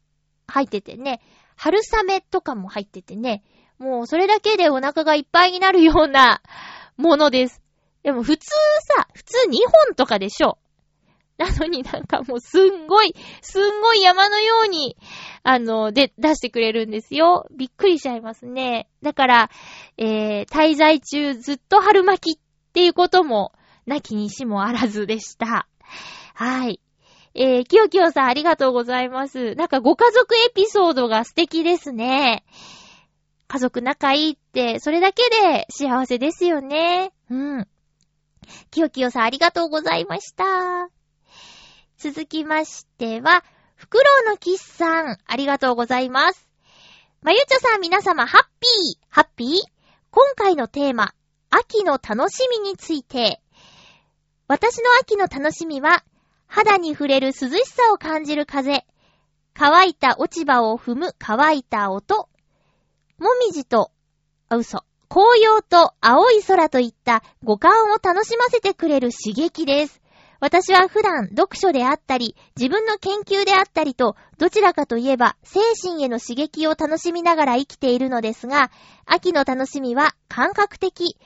[0.47, 1.21] 入っててね、
[1.55, 3.43] 春雨とかも入っててね、
[3.79, 6.41] もうそれだけでお腹がいっぱいになるような
[6.97, 7.61] ものです。
[8.03, 8.47] でも普通
[8.97, 9.53] さ、普通2
[9.87, 10.57] 本とかでしょ。
[11.37, 14.97] なのになんかもうすんごい、すんごい山のように、
[15.43, 17.47] あの、で、出してくれるんですよ。
[17.55, 18.89] びっくりしちゃいますね。
[19.03, 19.49] だから、
[19.97, 22.41] えー、滞在中ずっと春巻きっ
[22.73, 23.53] ていうことも、
[23.85, 25.67] なきにしもあらずでした。
[26.33, 26.81] はい。
[27.39, 29.53] えー、きよきよさんありがとうございます。
[29.53, 32.43] なんかご家族エピソードが素敵ですね。
[33.47, 37.13] 家族仲いいって、それだけで幸せですよね。
[37.29, 37.67] うん。
[38.71, 40.89] きよきよさんありがとうございました。
[41.99, 43.43] 続きましては、
[43.75, 46.47] フクロウのキスさん、ありがとうございます。
[47.21, 49.49] まゆちょさん皆様、ハッピーハッピー？
[50.09, 51.13] 今回のテーマ、
[51.51, 53.41] 秋の楽しみについて。
[54.47, 56.03] 私の秋の楽しみは、
[56.47, 58.85] 肌に触れる涼しさを感じる風、
[59.53, 62.29] 乾いた落ち葉を踏む乾いた音、
[63.17, 63.91] もみじと、
[64.49, 70.01] あ、嘘、紅葉と青い空といった五感を楽しませてくれる刺激です。
[70.39, 78.69] 私は普段読書であったり、自分の研究であったりと、どちらかといえば精神への刺激を楽しみながら生きているのですが、
[79.05, 81.17] 秋の楽しみは感覚的、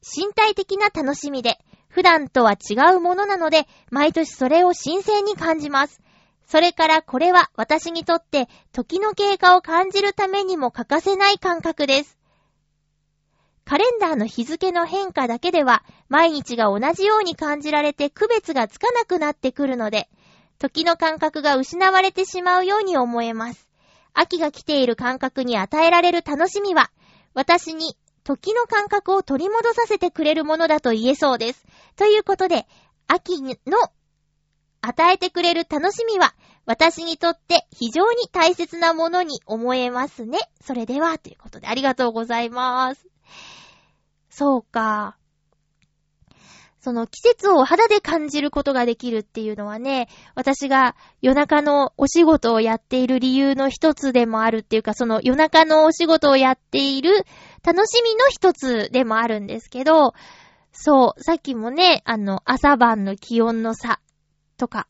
[0.00, 1.58] 身体的な楽しみで、
[1.94, 6.00] 普段とは違うものなので、毎年それを新鮮に感じます。
[6.44, 12.18] それからこれは私にとって時の経過を感じるためにも欠かせない感覚です。
[13.64, 20.08] カレンダーの日付の変化だけでは、毎日が同じように感じられて区別がつかなくなってくるので、
[20.58, 23.68] 時の感覚が失われてしまうように思えます。
[24.14, 26.90] 秋が来ている感覚に与えられる楽しみは、
[27.34, 31.64] 私に時の感覚を取り戻させてくれるものだと言えそうです。
[31.96, 32.66] ということで、
[33.06, 33.54] 秋の
[34.80, 36.34] 与えてくれる楽しみは、
[36.66, 40.38] 私にとって非常に大切なものに思えますね。
[40.62, 43.06] それでは、ということでありがとうございます。
[44.30, 45.16] そうか。
[46.84, 57.24] その季節を肌で感じることができるっていうのはね、私が夜中のお仕事をやっている理由の一つでもあるっていうか、その夜中のお仕事をやっている
[57.64, 60.12] 楽しみの一つでもあるんですけど、
[60.72, 64.00] そう、さっきもね、あの、朝晩の気温の差
[64.58, 64.86] とか、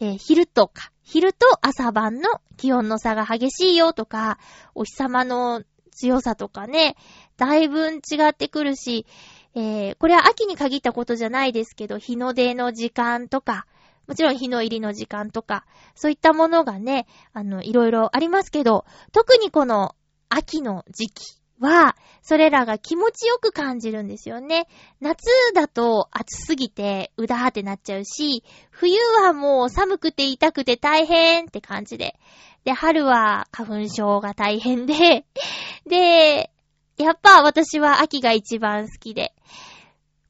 [0.00, 4.38] えー、昼とか、昼と朝晩の気温の差が激しいよとか、
[4.74, 6.94] お日様の強さとかね、
[7.38, 9.06] だいぶん違ってくるし、
[9.54, 13.66] えー、これは秋に限ったことじゃないですけど、日の出の時間とか、
[14.06, 19.94] もちろん日の入りの時間とか、そういったものがね、あの、いろいろありますけど、特にこの
[20.28, 24.66] 秋の時期は、それらが気持ちよく感じるんですよね。
[25.00, 32.18] 夏だと暑すぎてうだーってなっちゃうし、冬はもう寒くて痛くて大変って感じで。
[32.64, 35.24] で、春は花粉症が大変で、
[35.86, 36.50] で、
[36.96, 39.34] やっぱ私は秋が一番好きで、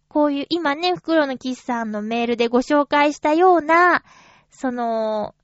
[0.08, 4.04] こういう今ね、袋のキスさんのメールでご紹介したような、
[4.50, 5.34] その、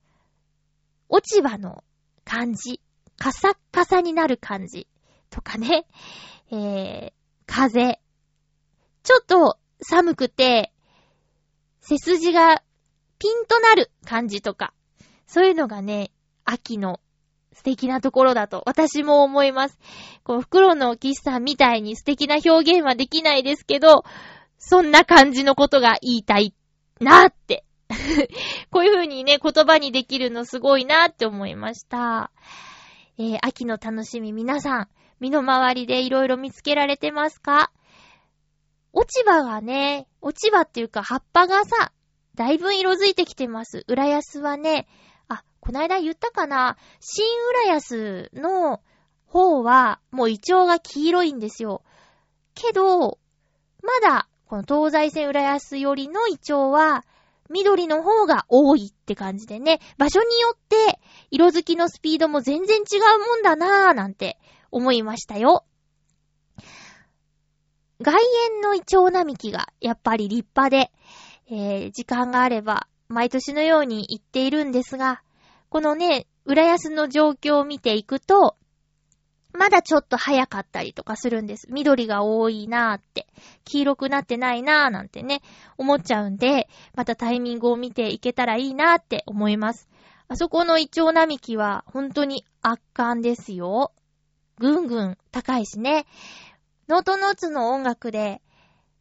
[1.09, 1.83] 落ち葉の
[2.25, 2.81] 感じ、
[3.17, 4.87] カサッカサになる感じ。
[5.31, 5.87] とかね、
[6.51, 7.13] えー、
[7.47, 8.01] 風、
[9.03, 10.73] ちょっと寒くて、
[11.81, 12.63] 背筋が
[13.19, 14.75] ピンとなる感じとか、
[15.27, 16.11] そういうのがね、
[16.45, 17.01] 秋の
[17.59, 19.79] 素敵なところだと私も思います。
[20.23, 24.05] こう、袋のキスさんみたいに素敵な表現はできないですけど、
[24.59, 26.55] そんな感じのことが言いたい
[27.01, 27.65] なって
[28.71, 32.31] こういう風にね、言葉にできるのすごいなって思いました。
[33.19, 34.89] えー、秋の楽しみ皆さん、
[35.19, 37.73] 身の回りでいろいろ見つけられてますか？
[38.93, 41.93] 落ち葉がね、落ち葉っていうか葉っぱがさ、
[42.37, 43.85] だいぶ色づいてきてます。
[43.89, 44.87] 浦安はね、
[45.69, 46.79] こないだ言ったかな？
[46.99, 47.27] 新
[47.67, 48.81] 浦安の
[49.27, 51.83] 方は、もうイチョウが黄色いんですよ。
[52.55, 53.19] けど、
[53.83, 57.05] まだ、この東西線浦安よりのイチョウは、
[57.51, 61.01] 緑の方が多いって感じでね、場所によって
[61.31, 64.39] 色づきのスピードも全然違うもんだなぁなんて
[64.71, 65.67] 思いましたよ。
[68.01, 68.23] 外
[68.55, 70.91] 苑のイチョウ並木がやっぱり立派で、
[71.51, 75.21] えー、時間があれば毎年のように行っているんですが、
[75.69, 78.57] このね、浦安の状況を見ていくと、
[79.53, 81.67] まだちょっと早かったりとかするんです。
[81.71, 83.27] 緑が多いなーって。
[83.65, 85.43] 黄色くなってないなーなんてね、
[85.77, 89.89] 思っちゃうんで、またタイミングを見ていけたらいいなーって思います。
[90.29, 93.93] あそこのイチョウ並木は本当に圧巻ですよ。
[94.59, 96.07] ぐんぐん高いしね。
[96.89, 98.43] ノートノーツの音楽で、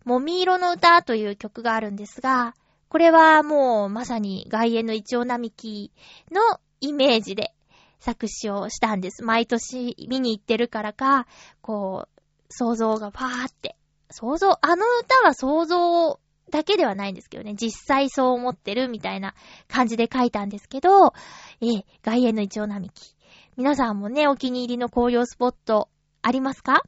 [0.05, 2.55] もみ色の歌という曲があるんですが、
[2.89, 5.91] これはもうまさに外苑のイチョウ並木
[6.31, 7.53] のイメージで
[7.99, 9.23] 作詞をしたんです。
[9.23, 11.27] 毎年見に行ってるからか、
[11.61, 13.75] こう、想像がパーって。
[14.09, 16.19] 想像、あの歌は想像
[16.49, 17.55] だけではないんですけどね。
[17.55, 19.33] 実際そう思ってるみたいな
[19.67, 21.13] 感じで書いたんですけど、
[21.59, 23.15] ええ、外苑のイチョウ並木。
[23.57, 25.89] 皆さんもね、お気に入りの紅葉スポット
[26.21, 26.83] ありますか？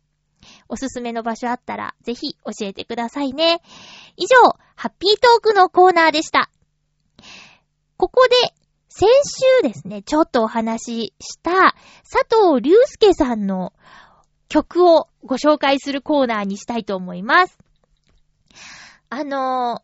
[0.68, 3.62] おすすめの場所あったら、ぜひ教えてくださいね。
[4.18, 4.36] 以上、
[4.76, 6.50] ハッピートークのコーナーでした。
[7.98, 8.36] ここで、
[8.90, 9.08] 先
[9.62, 11.76] 週ですね、ちょっとお話しした
[12.10, 13.74] 佐藤隆介さんの
[14.50, 17.58] 曲をご紹介するコーナーにしたいと思います。
[19.10, 19.82] あのー、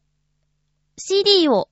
[0.97, 1.70] CD を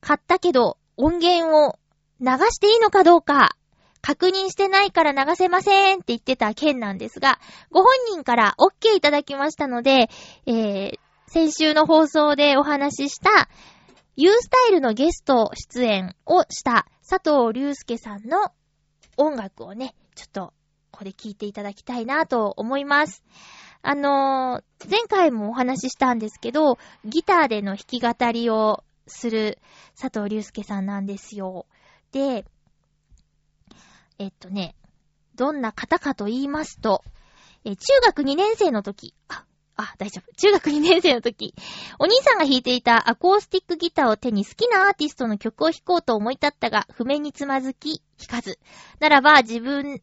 [0.00, 1.78] 買ったけど音源を
[2.20, 3.56] 流していいのかどうか
[4.02, 7.38] 確認してないから流せませんって言ってた件なんですが、
[7.70, 10.10] ご本人から OK いただきましたので、
[10.46, 10.98] えー、
[11.28, 13.48] 先週の放送でお話しした、
[14.16, 18.52] ユースタイルのゲスト出演をした佐藤隆介さんの
[19.16, 20.52] 音楽をね、ちょっと、
[20.90, 23.22] ここで聴いていただきたいなと思います。
[23.80, 29.58] あのー、前回もお話ししたんですけど、ギターでの弾き語りをする
[29.98, 31.66] 佐藤隆介さんなんですよ。
[32.12, 32.44] で、
[34.22, 34.76] えっとね、
[35.34, 37.02] どんな方かと言いますと、
[37.64, 39.44] え、中学2年生の時、あ、
[39.74, 40.32] あ、大丈夫。
[40.36, 41.56] 中学2年生の時、
[41.98, 48.60] お兄さんが弾いていたアコースティックギターを手に好きなアーティストの曲を弾こうと思い立ったが、譜面につまずき、弾かず。
[49.00, 50.00] ならば自分、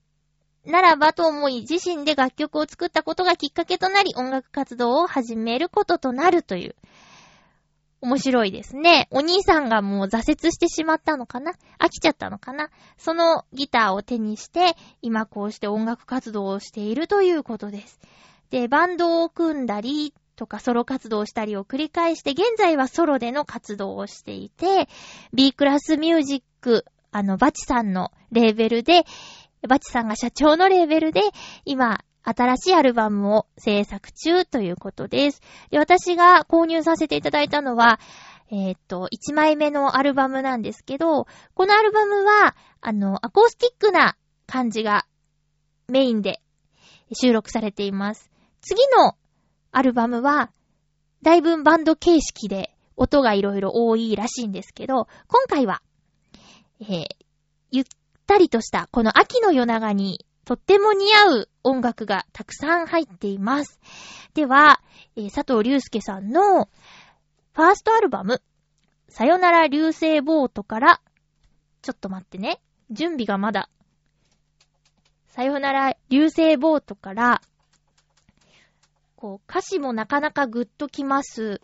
[0.66, 6.76] ならばと思い自身で楽曲を作ったことがきっかけとなり音楽活動を始めることとなるという、
[8.02, 9.08] 面白いですね。
[9.12, 11.54] お兄さんがもう挫折してしまったのかな？
[11.80, 12.70] 飽きちゃったのかな？
[12.98, 18.00] そのギターを手にして、今こうして音楽活動をしているということです。
[18.50, 24.88] で、バンドを組んだり、とかソロ活動したりを繰り返して、現在はソロでの活動をしていて、
[25.34, 29.04] B クラスミュージック、あの、バチさんのレーベルで、
[29.68, 31.24] バチさんが社長のレーベルで、
[31.66, 32.00] 今、
[32.30, 35.42] 新しいアルバムを制作中ということです。
[35.72, 38.00] で、私が購入させていただいたのは、
[38.52, 44.16] えー、っと、1枚目のアルバムなんですけど、このアルバムは、あの、アコースティックな
[44.48, 45.06] 感じが
[45.88, 46.42] メインで
[47.14, 48.32] 収録されています。
[48.62, 49.16] 次の
[49.72, 50.52] アルバムは、
[51.22, 55.82] だいぶバンド形式で音がいろいろ多いらしいんですけど、今回は、
[56.82, 57.08] えー、
[57.72, 57.86] ゆっ
[58.26, 63.80] たりとしたこの秋の夜長にとっても似合う音楽がたくさん入っています。
[64.34, 64.82] では、
[65.16, 68.42] えー、佐藤隆介さんのファーストアルバム、
[69.10, 71.02] さよなら流星ボートから、
[71.84, 72.60] ちょっと待ってね。
[72.90, 73.70] 準備がまだ。
[75.28, 77.42] さよなら流星ボートから、
[79.18, 81.62] こう、歌詞もなかなかグッときます、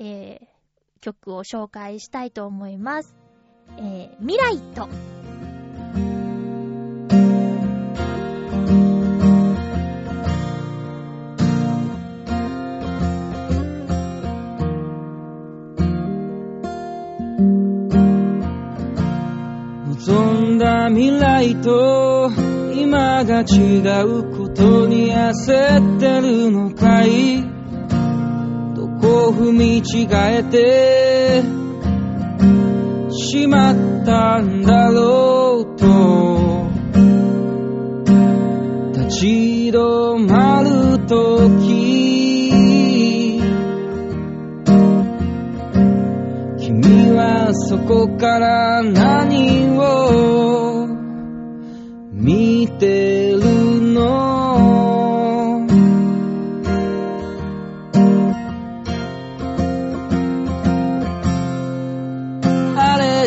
[0.00, 0.46] えー、
[1.00, 3.14] 曲を紹介したいと思います。
[3.78, 4.88] えー、未来と、
[20.08, 22.30] 望んだ未来と
[22.72, 27.42] 今が違うことに焦ってるのかい？
[28.76, 31.42] どこ踏み違えて
[33.10, 36.68] しまったんだろうと？
[38.92, 39.26] 立ち
[39.72, 43.40] 止まるとき
[46.64, 49.55] 君はそこから何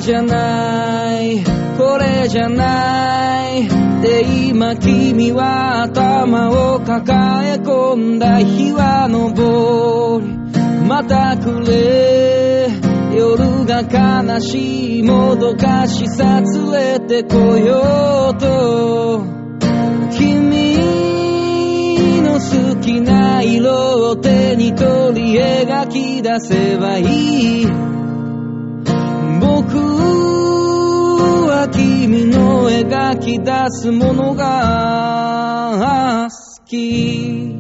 [0.10, 1.44] じゃない。
[1.78, 3.70] これじゃない。
[4.02, 10.26] で今君は頭を抱え込んだ日は昇り。
[10.88, 12.70] またくれ。
[13.16, 19.24] 夜が悲しいもどかしさ連れてこようと。
[20.18, 20.76] 君
[22.24, 27.99] の好きな色を手に取り描き出せばいい。
[32.70, 37.60] 描き出すものが好き。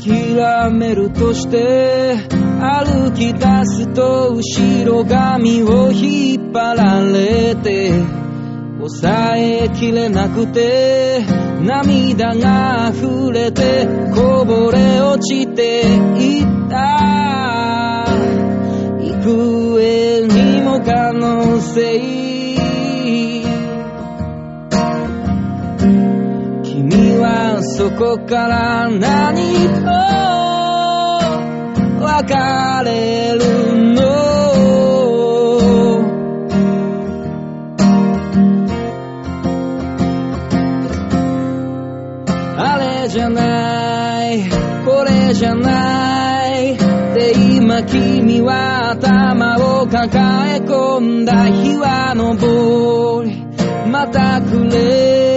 [0.00, 7.92] 諦めるとして歩き出すと後ろ髪を引っ張られて
[8.78, 11.24] 抑えきれなくて
[11.62, 15.82] 涙が溢れてこぼれ落ちて
[16.18, 18.04] いった。
[19.02, 22.00] 幾重にも可能性。
[26.62, 30.29] 君はそこから何と
[32.22, 32.34] 別
[32.84, 34.02] れるの。
[42.58, 44.50] あれじゃない。
[44.84, 46.76] これじゃない。
[47.14, 53.46] で今君は頭を抱え込んだ日は昇り。
[53.90, 55.29] またくれ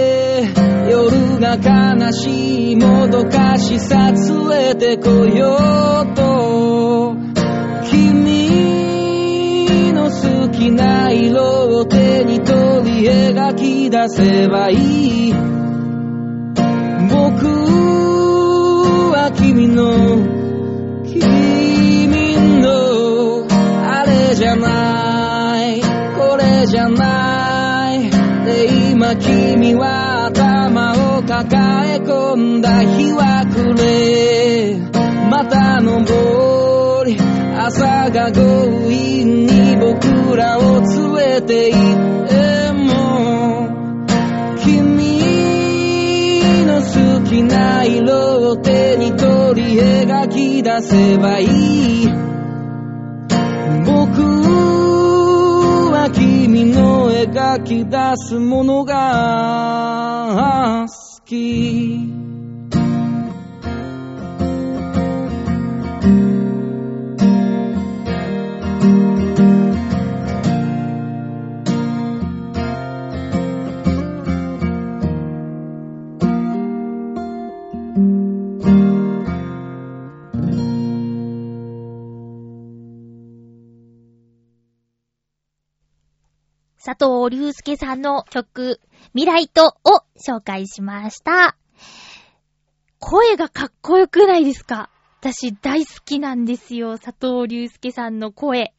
[1.56, 5.56] 悲しいもどかしさ連れてこよ
[6.02, 7.16] うと。
[7.90, 15.34] 君の好きな色を手に取り描き出せばいい。
[17.10, 17.46] 僕
[19.12, 20.16] は君の
[21.06, 23.46] 君の
[23.86, 25.80] あれじゃない
[26.16, 28.10] これじゃない。
[28.44, 30.03] で今君は
[31.34, 34.78] 抱え込んだ日は暮れ
[35.28, 37.18] また昇り
[37.58, 43.66] 朝が強引に僕らを連れて行っても
[44.62, 45.18] 君
[46.66, 51.46] の好きな色を手に取り描き出せばい
[52.04, 52.08] い。
[53.84, 54.22] 僕
[55.90, 60.86] は君の描き出すものが
[61.34, 62.14] き。
[86.86, 88.78] 佐藤隆介さんの曲、
[89.12, 91.56] 未来とを紹介しました。
[92.98, 94.90] 声がかっこよくないですか？
[95.20, 98.74] 私大好きなんですよ、佐藤隆介さんの声。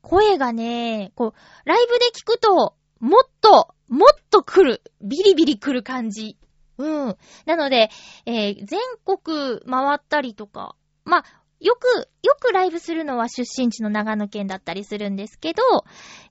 [0.00, 4.82] 声がね、こう、ライブで聞くと、もっと、もっと来る。
[5.00, 6.36] ビリビリ来る感じ。
[6.78, 7.16] うん。
[7.46, 7.90] なので、
[8.26, 11.24] えー全国回ったりとか、まあ、
[11.60, 15.62] よく、よくライブするのは出身地の長野県だったりするんですけど、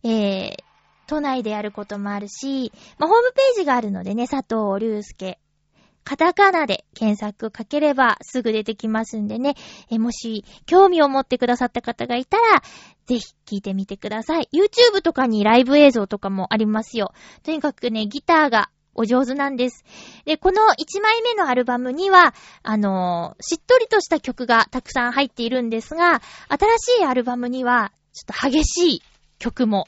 [0.04, 0.58] えー、
[1.08, 5.40] 都内でやることもあるし、まあ、ホームページがあるのでね、佐藤隆介。
[6.04, 9.56] カタカナで検索かければすぐ出てきますんでね、
[9.90, 12.64] えもし興味を持ってくださった方がいたら、
[13.08, 14.48] ぜひ聞いてみてください。
[14.54, 17.14] YouTube とかにライブ映像とかもありますよ。
[17.44, 19.84] とにかくね、ギターがお上手なんです。
[20.24, 22.34] で、この1枚目のアルバムには、
[22.64, 29.02] あのーしっとりとした曲がたくさん入っているんですが、新しいアルバムには、ちょっと激しい
[29.40, 29.88] 曲も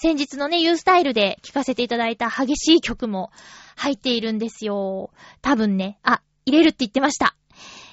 [0.00, 3.32] 先日のね、ユースタイルで聴かせていただいた激しい曲も
[3.74, 5.10] 入っているんですよ。
[5.42, 7.34] 多分ね、あ、入れるって言ってました。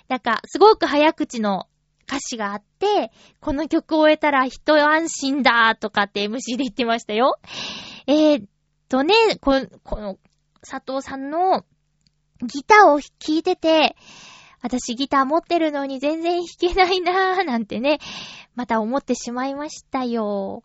[0.08, 1.68] なんか、すごく早口の
[2.08, 7.40] 歌詞があって、この曲を終えたら一安心だとかって MC で言ってましたよ。
[8.06, 8.46] えー、っ
[8.88, 10.20] とね、このこの、
[10.62, 11.66] 佐藤さんの
[12.44, 13.96] ギターを聴いてて、
[14.62, 18.00] 私ギター持ってるのに全然弾けないなーなんてね、
[18.56, 20.64] また思ってしまいましたよ。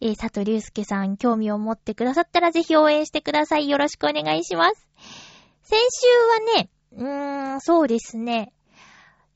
[0.00, 3.68] えー、佐藤隆介さん、興味を持ってくださったらぜひ応援してください。
[3.68, 4.88] よろしくお願いします。
[5.62, 8.52] 先週はね、うーん、そうですね。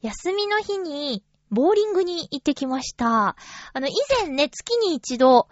[0.03, 3.37] 休みの日に、ボーリングに行ってきました。
[3.73, 5.49] あの、以前ね、月に一度、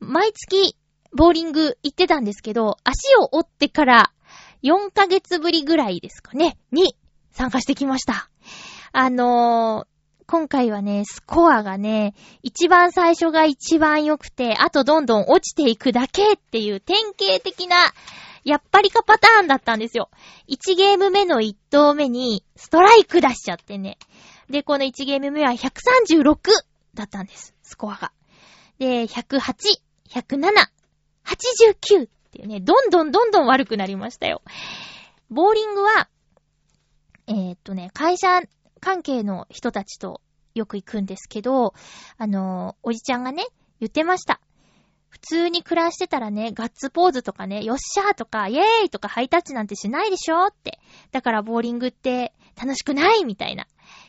[0.00, 0.76] 毎月、
[1.16, 4.12] ボーリング行ってたんですけど、足を折ってから
[4.62, 6.96] 4ヶ月ぶりぐらいですかね、に
[7.32, 8.28] 参加してきました。
[8.92, 9.96] あのー、
[10.26, 17.76] 今回はね、スコアがね、一番最初が一番良くて、あとどんどん落ちていくだけっていう典型的な、
[18.42, 20.10] やっぱりかパターンだったんですよ。
[20.48, 23.98] 1ゲーム目の1投目に、ストライク出しちゃってね。
[24.50, 26.38] で、この1ゲーム目は136
[26.94, 28.12] だったんです、スコアが。
[28.78, 29.40] で、108、
[30.08, 30.68] 107、
[31.24, 34.42] 89ていうね、どんどんどんどん悪くなりましたよ。
[35.30, 36.08] ボーリングは、
[37.26, 38.42] えー、っとね、会社
[38.80, 40.20] 関係の人たちと
[40.54, 41.74] よく行くんですけど、
[42.18, 43.46] あのおじちゃんがね、
[43.80, 44.40] 言ってました。
[45.08, 50.78] 普通に暮らしてたらね、ガッツポーズとかね、よっしゃーとか、イェーイとかハイタッチなんてしないでしょって。
[51.10, 53.66] だからボーリングって楽しくないみたいな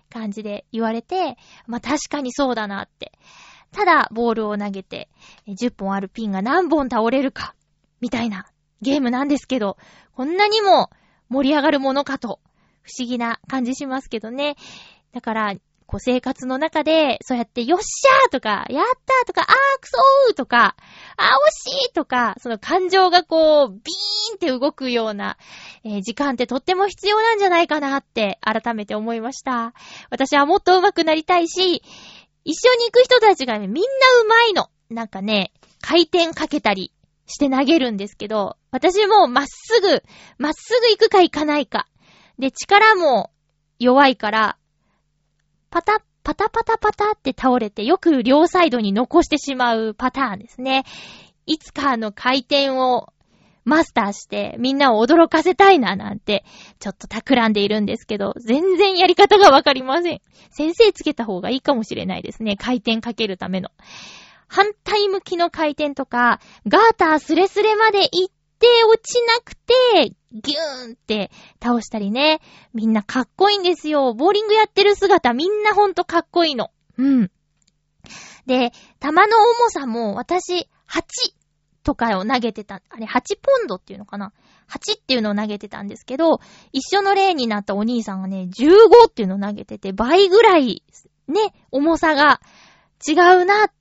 [0.09, 3.13] 感じで言われて、まあ確かにそうだなって。
[3.71, 5.09] ただ、ボールを投げて、
[5.47, 7.55] 10本あるピンが何本倒れるか、
[7.99, 8.47] みたいな
[8.81, 9.77] ゲームなんですけど、
[10.13, 10.89] こんなにも
[11.29, 12.39] 盛り上がるものかと、
[12.83, 14.55] 不思議な感じしますけどね。
[15.13, 15.53] だから、
[15.87, 20.75] こう生活の中で、そうやってよっしゃーとか、やったーとか、あーくそーとか、
[21.15, 25.37] あー惜しいとか、その感情がこう、ビーンって動くような、
[25.85, 29.73] えー、時間ってとっても必要なんじゃないかなって改めて思いました。
[30.09, 31.81] 私はもっと上手くなりたいし、
[32.43, 33.89] 一緒に行く人たちがね、みんな
[34.35, 34.69] 上手いの。
[34.89, 36.93] なんかね、回転かけたり
[37.27, 40.03] して投げるんですけど、私もまっすぐ、
[40.37, 41.87] まっすぐ行くか行かないか。
[42.39, 43.31] で、力も
[43.79, 44.57] 弱いから、
[45.69, 50.85] パタッ、パタパタパタって倒れて、よく両サイドに残してしまうパターンですね。
[51.45, 53.13] いつかあの回転を
[53.67, 56.45] マスターして、みんなを驚かせたいな、なんて、
[56.79, 60.21] ちょっと企んでいるんですけど、全然やり方がわかりません。
[60.51, 62.55] 先生つけた方がいいかもしれないですね。
[62.55, 63.69] 回転かけるための。
[64.47, 71.31] 反対向きの回転とか、ガータースレスレまで行って落ちなくて、ギューンって
[71.61, 72.41] 倒したりね。
[72.73, 74.13] みんなかっこいいんですよ。
[74.13, 76.71] ボーリングやってる姿みんなほんとかっこいいの。
[76.97, 77.31] うん。
[78.45, 78.71] で、
[79.01, 81.01] 球の重さも私8
[81.83, 82.81] とかを投げてた。
[82.89, 84.33] あれ8ポンドっていうのかな
[84.69, 86.39] ?8 っていうのを投げてたんですけど、
[86.71, 90.83] 一緒の例になったお兄さんがね、15っていうのを投げてて、倍ぐらい、
[91.27, 92.41] ね、重さが
[93.07, 93.71] 違うなっ。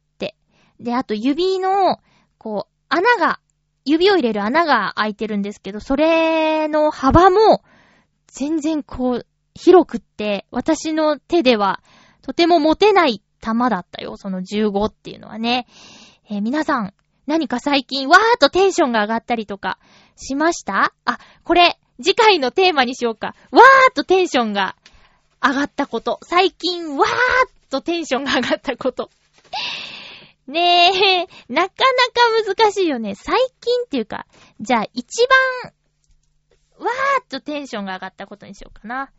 [0.81, 2.01] で、あと指の、
[2.39, 3.41] こう、穴が
[3.85, 7.63] 指を入れる穴が開いてるんですけど、それの幅も
[8.27, 11.81] 全然こう広くって、私の手では
[12.23, 15.67] とても持てない玉だったよ、その15っていうのはね。
[16.29, 16.95] えー、皆さん、
[17.27, 19.79] 何か最近わーっとテンションが上がったりとか
[20.17, 20.93] しました？
[21.05, 23.35] あ、これ、次回のテーマにしようか。
[23.51, 24.77] わーっとテンションが
[25.43, 26.19] 上がったこと。
[26.25, 29.11] 最近わーっとテンションが上がったこと。
[30.47, 31.75] ねえ、なか
[32.39, 33.15] なか難しいよね。
[33.15, 34.27] 最近っていうか、
[34.61, 35.27] じゃあ一
[35.63, 35.73] 番、
[36.79, 39.11] わーっとテンションが上がったことにしようかな。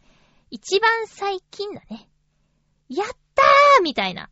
[0.50, 2.10] 一番最近だね。
[2.90, 4.30] やったーみたいな。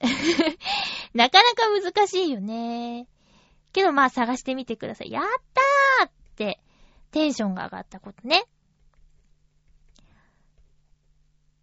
[1.14, 3.06] なかなか難しいよね。
[3.72, 5.10] けどまあ探してみてください。
[5.12, 5.24] やっ
[5.98, 6.60] たーって
[7.12, 8.44] テンションが上がったことね。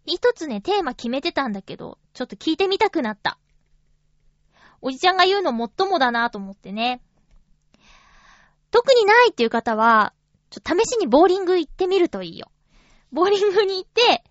[0.05, 3.37] 一つね、テーマ決めてたんだけど、ちょっと聞いてみたくなった。
[4.81, 7.01] おじちゃんが言うのもっともだなと思ってね。
[8.71, 10.13] 特にないっていう方は、
[10.49, 12.51] ちょ、試しにボーリング行ってみるといいよ。
[13.11, 14.23] ボーリングに行って、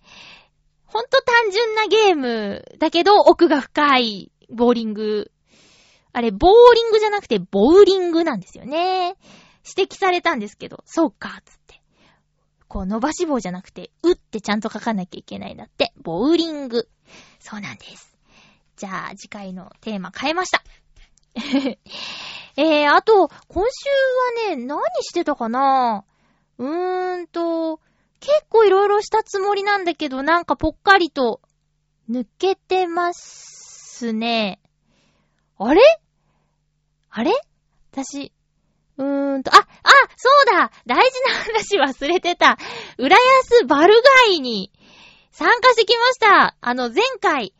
[0.85, 5.31] ほんと単純なゲームだけど奥が深いボーリング。
[6.13, 9.15] あれ、ボーリングじゃなくてボーリングなんですよね。
[9.67, 11.81] 指摘されたんですけど、そうか、つって。
[12.67, 15.93] こう、伸ばし棒じゃなくて、うってちゃんと書かなきゃいけないんだって。
[15.97, 16.89] ボーリング。
[17.39, 18.16] そうなんです。
[18.77, 20.63] じゃあ、次回のテーマ変えました。
[22.55, 23.89] えー、あと、今週
[24.49, 26.05] はね、何してたかな？
[26.59, 27.79] うーんと、
[28.19, 31.41] 結構いろいろしたつもりなんだけど、なんかぽっかりと
[32.09, 34.59] 抜けてますね。
[35.59, 35.81] あれ？
[37.09, 37.31] あれ？
[37.91, 38.31] 私、
[38.97, 39.65] うーんと、あ、あ、
[40.15, 42.57] そうだ大事な話忘れてた。
[42.97, 43.93] 浦安バル
[44.27, 44.71] ガイに
[45.31, 46.55] 参加してきました。
[46.61, 47.53] あの、前回、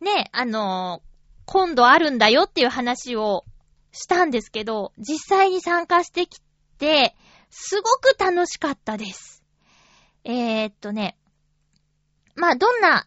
[0.00, 1.10] ね、あのー、
[1.46, 3.44] 今度あるんだよっていう話を
[3.92, 6.40] したんですけど、実際に参加してき
[6.78, 7.14] て、
[7.50, 9.42] すごく楽しかったです。
[10.24, 11.16] えー、っとね、
[12.36, 13.06] まあ、どんな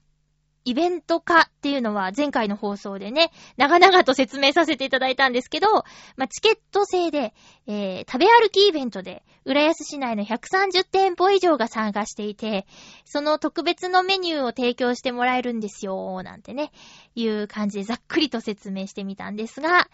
[0.66, 5.68] イベント化っていうのは前回の放送でね、長々と説明させていただいたんですけど、
[6.16, 7.34] まあ、チケット制で、
[7.68, 12.66] えー、食べ歩きイベントで、浦安市内の130店舗以上が参加していて、
[13.06, 16.72] その特別のメニューを提供してもらえるんですよ、なんてね、
[17.16, 19.88] いう感じでざっくりと説明してみたんですが、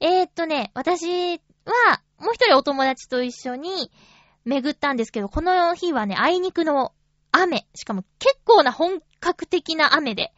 [0.00, 3.90] えー、っとね、私は、もう一人お友達と一緒に
[4.44, 6.92] 巡ったんですけど、この日はね、あいにくの
[7.30, 10.34] 雨、しかも結構な本格的な雨で、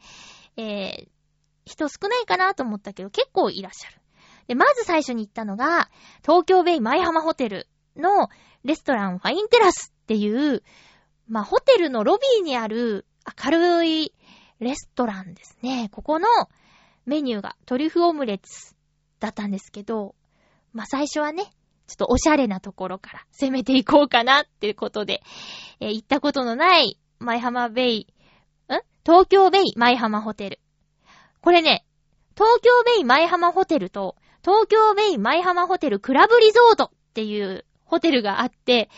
[0.56, 1.08] えー、
[1.64, 4.00] 人少ないかなと思ったけど、結構いらっしゃる。
[4.46, 5.90] で、まず最初に行ったのが、
[6.22, 7.66] 東京ベイ舞浜ホテル
[7.96, 8.28] の
[8.62, 10.62] レストランファインテラスっていう、
[11.26, 13.06] まあ、ホテルのロビーにある
[13.44, 14.12] 明るい
[14.60, 15.88] レストランですね。
[15.90, 16.28] ここの
[17.06, 18.74] メニューがトリュフオムレツ
[19.20, 20.14] だったんですけど、
[20.72, 21.44] まあ、最初はね、
[21.86, 25.22] ちょっとおしゃれなところから攻めていこうかなっていうことで、
[25.80, 28.13] えー、行ったことのない舞浜ベイ、
[29.04, 30.60] 東京ベイ舞浜ホテル。
[31.42, 31.84] これね、
[32.36, 38.88] 東京ベイ舞浜ホテルと、東京ベイ舞浜ホテルクラブリゾートっていうホテルがあって、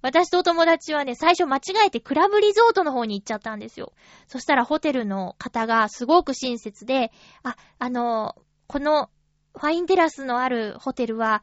[0.00, 3.92] 私とお友達はね、最初間違えてクラブリゾートの方に行っちゃったんですよ。
[4.26, 8.34] そしたらホテルの方がすごく親切で、あ、あの、
[8.66, 9.10] この
[9.54, 11.42] ファインテラスのあるホテルは、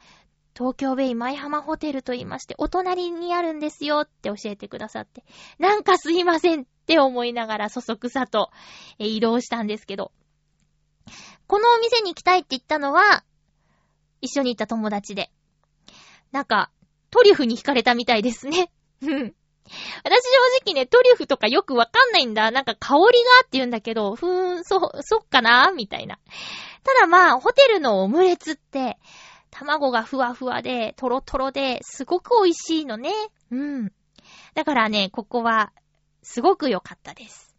[0.57, 5.24] 東京ベイ舞浜ホテルと言いまして、お隣にあるんですよって教えてくださって、
[5.57, 8.50] なんかすいませんっって思いながらそそくさと、
[8.98, 10.12] え移動したんですけど、
[11.46, 13.24] このお店に行きたいって言ったのは、
[14.22, 15.30] 一緒に行った友達で。
[16.32, 16.72] なんか、
[17.12, 18.72] トリュフに惹かれたみたいですね。
[19.02, 19.34] 私正
[20.66, 22.50] 直ね、トリュフとかよくわかんないんだ。
[22.50, 23.06] なんか香りが
[23.42, 25.72] って言うんだけど、ふーん、そ、そっかな？
[25.72, 26.18] みたいな。
[26.84, 28.98] ただまあ、ホテルのオムレツって、
[29.52, 33.12] 卵がふわふわで、トロトロで、すごく美味しいのね。
[33.52, 33.92] うん。
[34.56, 35.72] だからね、ここは、
[36.22, 37.56] すごく良かったです。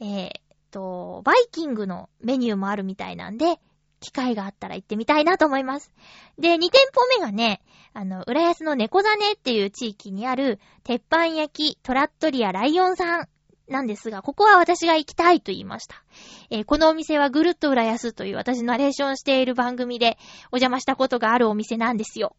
[0.00, 0.30] えー、
[0.76, 3.58] と、バイキングのメニューもあるみたいなんで、
[4.00, 5.90] 機会があったら行ってみたいなと思います。
[6.38, 7.62] で、2店舗目がね、
[7.94, 13.28] あの、浦安の猫ザネっていう地域にある、鉄板焼きトラットリアライオンさん
[13.68, 16.04] なんですが、ここは私が行きたいと言いました。
[16.50, 20.18] えー、このお店はぐるっと浦安という私ナレーションしている番組で
[20.52, 22.36] お邪魔したことがあるお店なんですよ。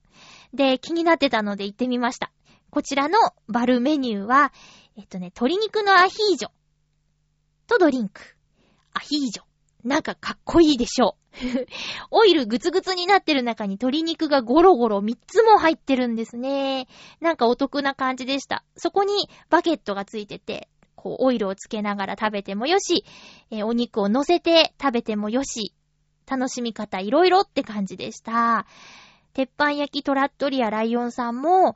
[0.53, 2.31] で、気になってたので行ってみました。
[2.69, 3.17] こちらの
[3.47, 4.53] バルメニューは、
[4.97, 6.49] えっとね、鶏肉のアヒージョ
[7.67, 8.35] とドリンク。
[8.93, 9.43] アヒージョ。
[9.83, 11.67] なんかかっこいいでしょう。
[12.09, 16.87] オイルグツグツになってる中に鶏肉がゴロゴロ3つも入ってるんですね。
[17.21, 18.63] なんかお得な感じでした。
[18.75, 23.05] そこにバケットがついてて、こう、オイルをつけながら食べてもよし、
[23.51, 25.75] えー、お肉を乗せて食べてもよし、
[26.25, 28.65] 楽しみ方いろいろって感じでした。
[29.33, 31.75] 鉄板焼きトラットリアライオンさんも、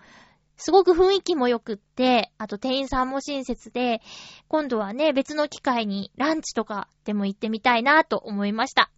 [0.63, 3.99] すごく雰囲気も良くって、あと店員さんも親切で、
[4.47, 8.91] 今度はね、別の機会にランチとかでも行ってみたいなと思いました。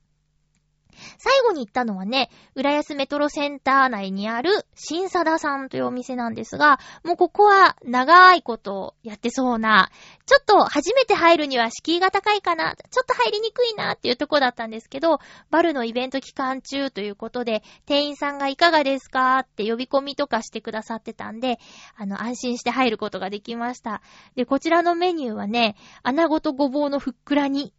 [1.17, 9.89] 最後に行ったのはね、浦安メトロセンター内にある新貞さんというお店なんですが、もうここは長いことやってそうな、
[10.25, 15.19] ちょっと初めて入るには敷居が高いかな、ちょっと入りにくいなっていうとこだったんですけど、
[15.49, 21.59] バルのイベント期間中ということで、店員さんがいかがですかって呼び込みとかしてくださってたんで、
[21.95, 24.01] あの、安心して入ることができました。
[24.35, 27.73] で、こちらのメニューはね、穴子とごぼうのふっくらに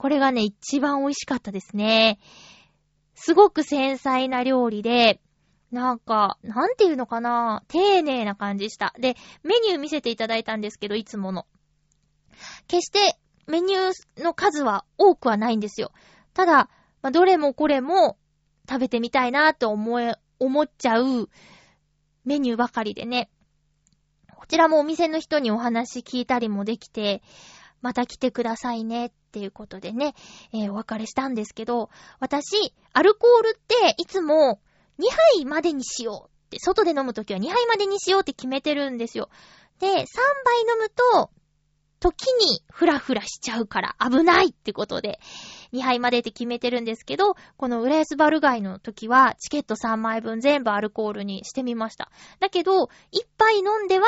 [0.00, 2.18] これがね、一番美味しかったですね。
[3.14, 5.20] すごく繊細な料理で、
[5.70, 8.94] なんか、なんていうのかな丁寧な感じした。
[8.98, 11.46] で、メニュー見せていただいたんですけど、いつもの。
[12.66, 15.92] 決してメニューの数は多くはないんですよ。
[16.32, 16.70] ただ、
[17.02, 18.16] まあ、どれもこれも
[18.66, 21.28] 食べてみたいなと思え、思っちゃう
[22.24, 23.28] メニューばかりでね。
[24.34, 27.22] こちらもお店の人にお話聞いたりもできて、
[27.82, 30.14] また来てくださいねっっていうことでね、
[30.52, 34.60] えー、お別れしたんですけど、私、アルコールっていつも
[34.98, 35.04] 2
[35.38, 39.30] 杯までにしようって、外で飲むときは2杯までにしようって決めてるんですよ。
[39.78, 40.02] で、3杯
[40.62, 41.30] 飲むと、
[42.00, 45.20] 時にフラフラしちゃうから危ないってことで、
[45.72, 52.10] 2杯までって決めてるんですけど、この浦安バルガイの時は、チケット3枚分全部アルコールにしてみました。
[52.40, 52.88] だけど、1
[53.38, 54.06] 杯飲んでは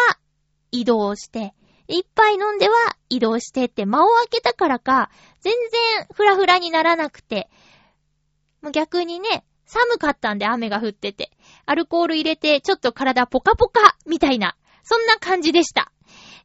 [0.73, 1.55] 移動して、
[1.89, 2.75] 一杯飲んでは
[3.09, 5.11] 移動してって間を空けたからか、
[5.41, 5.53] 全
[5.97, 7.49] 然フラフラにならなくて、
[8.73, 11.31] 逆にね、寒かったんで雨が降ってて、
[11.67, 15.93] アルコール入れてちょっと体ポカポカみたいな、そんな感じでした。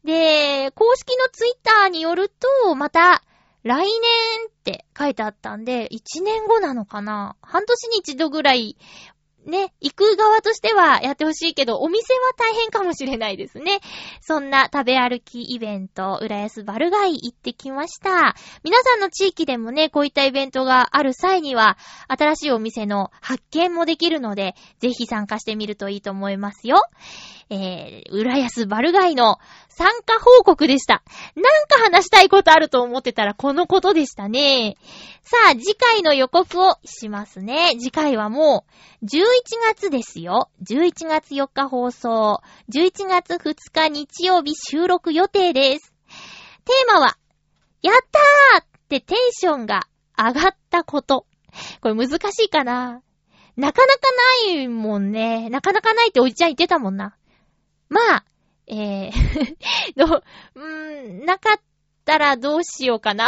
[0.04, 3.24] で、公式のツイッターによると、また、
[3.64, 3.90] 来年
[4.48, 7.36] って書いてあったんで、1年後なのかな。
[7.42, 8.78] 半年に一度ぐらい
[9.48, 13.80] ね、行く側としてはやってほしいけど、お店は大変かもしれないですね。
[14.22, 18.36] そんな食べ歩きイベント、浦安バルガイ行ってきました。
[18.64, 21.78] 皆さんの地域でもね、こういったイベントがある際には、
[22.08, 26.84] 新しいお店の発見もできるので、ぜひ参加してみるといいと思いますよ。
[27.50, 29.39] えー、浦安バルガイの
[29.70, 31.04] 参加報告でした。
[31.36, 34.76] なんか話したいことあると思ってたらこのことでしたね。
[35.30, 37.72] さあ、次回の予告をしますね。
[37.78, 38.66] 次回はも
[39.02, 39.20] う、11
[39.74, 40.50] 月ですよ。
[40.64, 42.40] 11月4日放送。
[42.74, 45.94] 11月2日日曜日収録予定です。
[46.64, 47.18] テーマは、
[47.82, 51.26] やったーってテンションが上がったこと。
[51.82, 53.02] これ難しいかな
[53.58, 54.00] なかなか
[54.46, 55.50] ないもんね。
[55.50, 57.18] なかなかないっておじちゃん言ってたもんな。
[57.90, 58.26] まあ、
[58.68, 59.12] えー
[59.98, 61.62] ど、うーん、なかっ
[62.06, 63.28] たらどうしようかな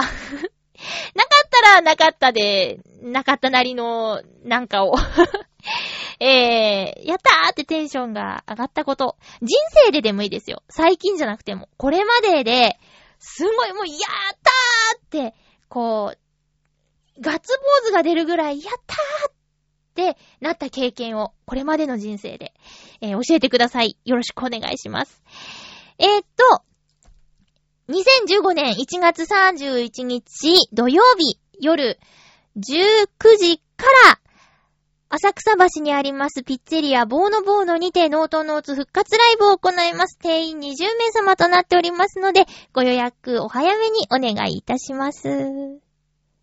[1.16, 4.96] なかったらなかったで、なかったなりのなんかを
[6.20, 9.18] えー、やったーってテンションが上がったこと。
[9.42, 10.64] 人生ででもいいですよ。
[10.70, 11.70] 最近じゃなくても。
[11.78, 12.78] これまでで、
[13.20, 13.98] すごいもう、やっ
[14.42, 15.36] たーって、
[15.68, 19.34] こう、ガッツポーズが出るぐらい、やったーっ
[19.96, 22.54] てなった経験を、これまでの人生で、
[23.02, 23.98] えー、教えてください。
[24.06, 25.22] よろしくお願いします。
[25.98, 26.64] えー、っと、
[27.90, 31.98] 2015年1月31日土曜日夜
[32.56, 34.20] 19時から、
[35.10, 40.20] 浅草橋にありますピッツェリアボーノボーノにてノートノーツ復活ライブを行います。
[40.20, 40.72] 定員20名
[41.12, 45.28] 様となっておりますので、ご予約お早めにお願いいたします。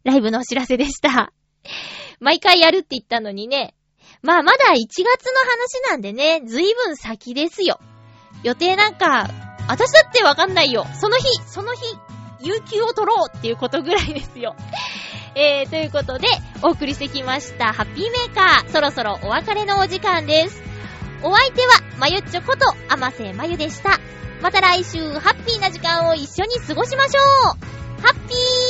[0.02, 1.32] ライブのお知らせでした。
[2.18, 3.76] 毎回やるって言ったのにね。
[4.20, 7.78] まあまだ1月の話なんでね、ずいぶん先ですよ。
[8.42, 10.86] 予定なんか、私だってわかんないよ。
[10.94, 11.80] その日、その日、
[12.40, 14.54] 有給を取ろうっていうことぐらいですよ。
[15.34, 16.28] えー、ということで、
[16.62, 18.72] お送りしてきました、ハッピーメーカー。
[18.72, 20.62] そろそろお別れのお時間です。
[21.22, 23.98] お相手は、まゆっちょこと、あませまゆでした。
[24.40, 28.65] また来週、ハッピーな時間を一緒に過ごしましょうハッピー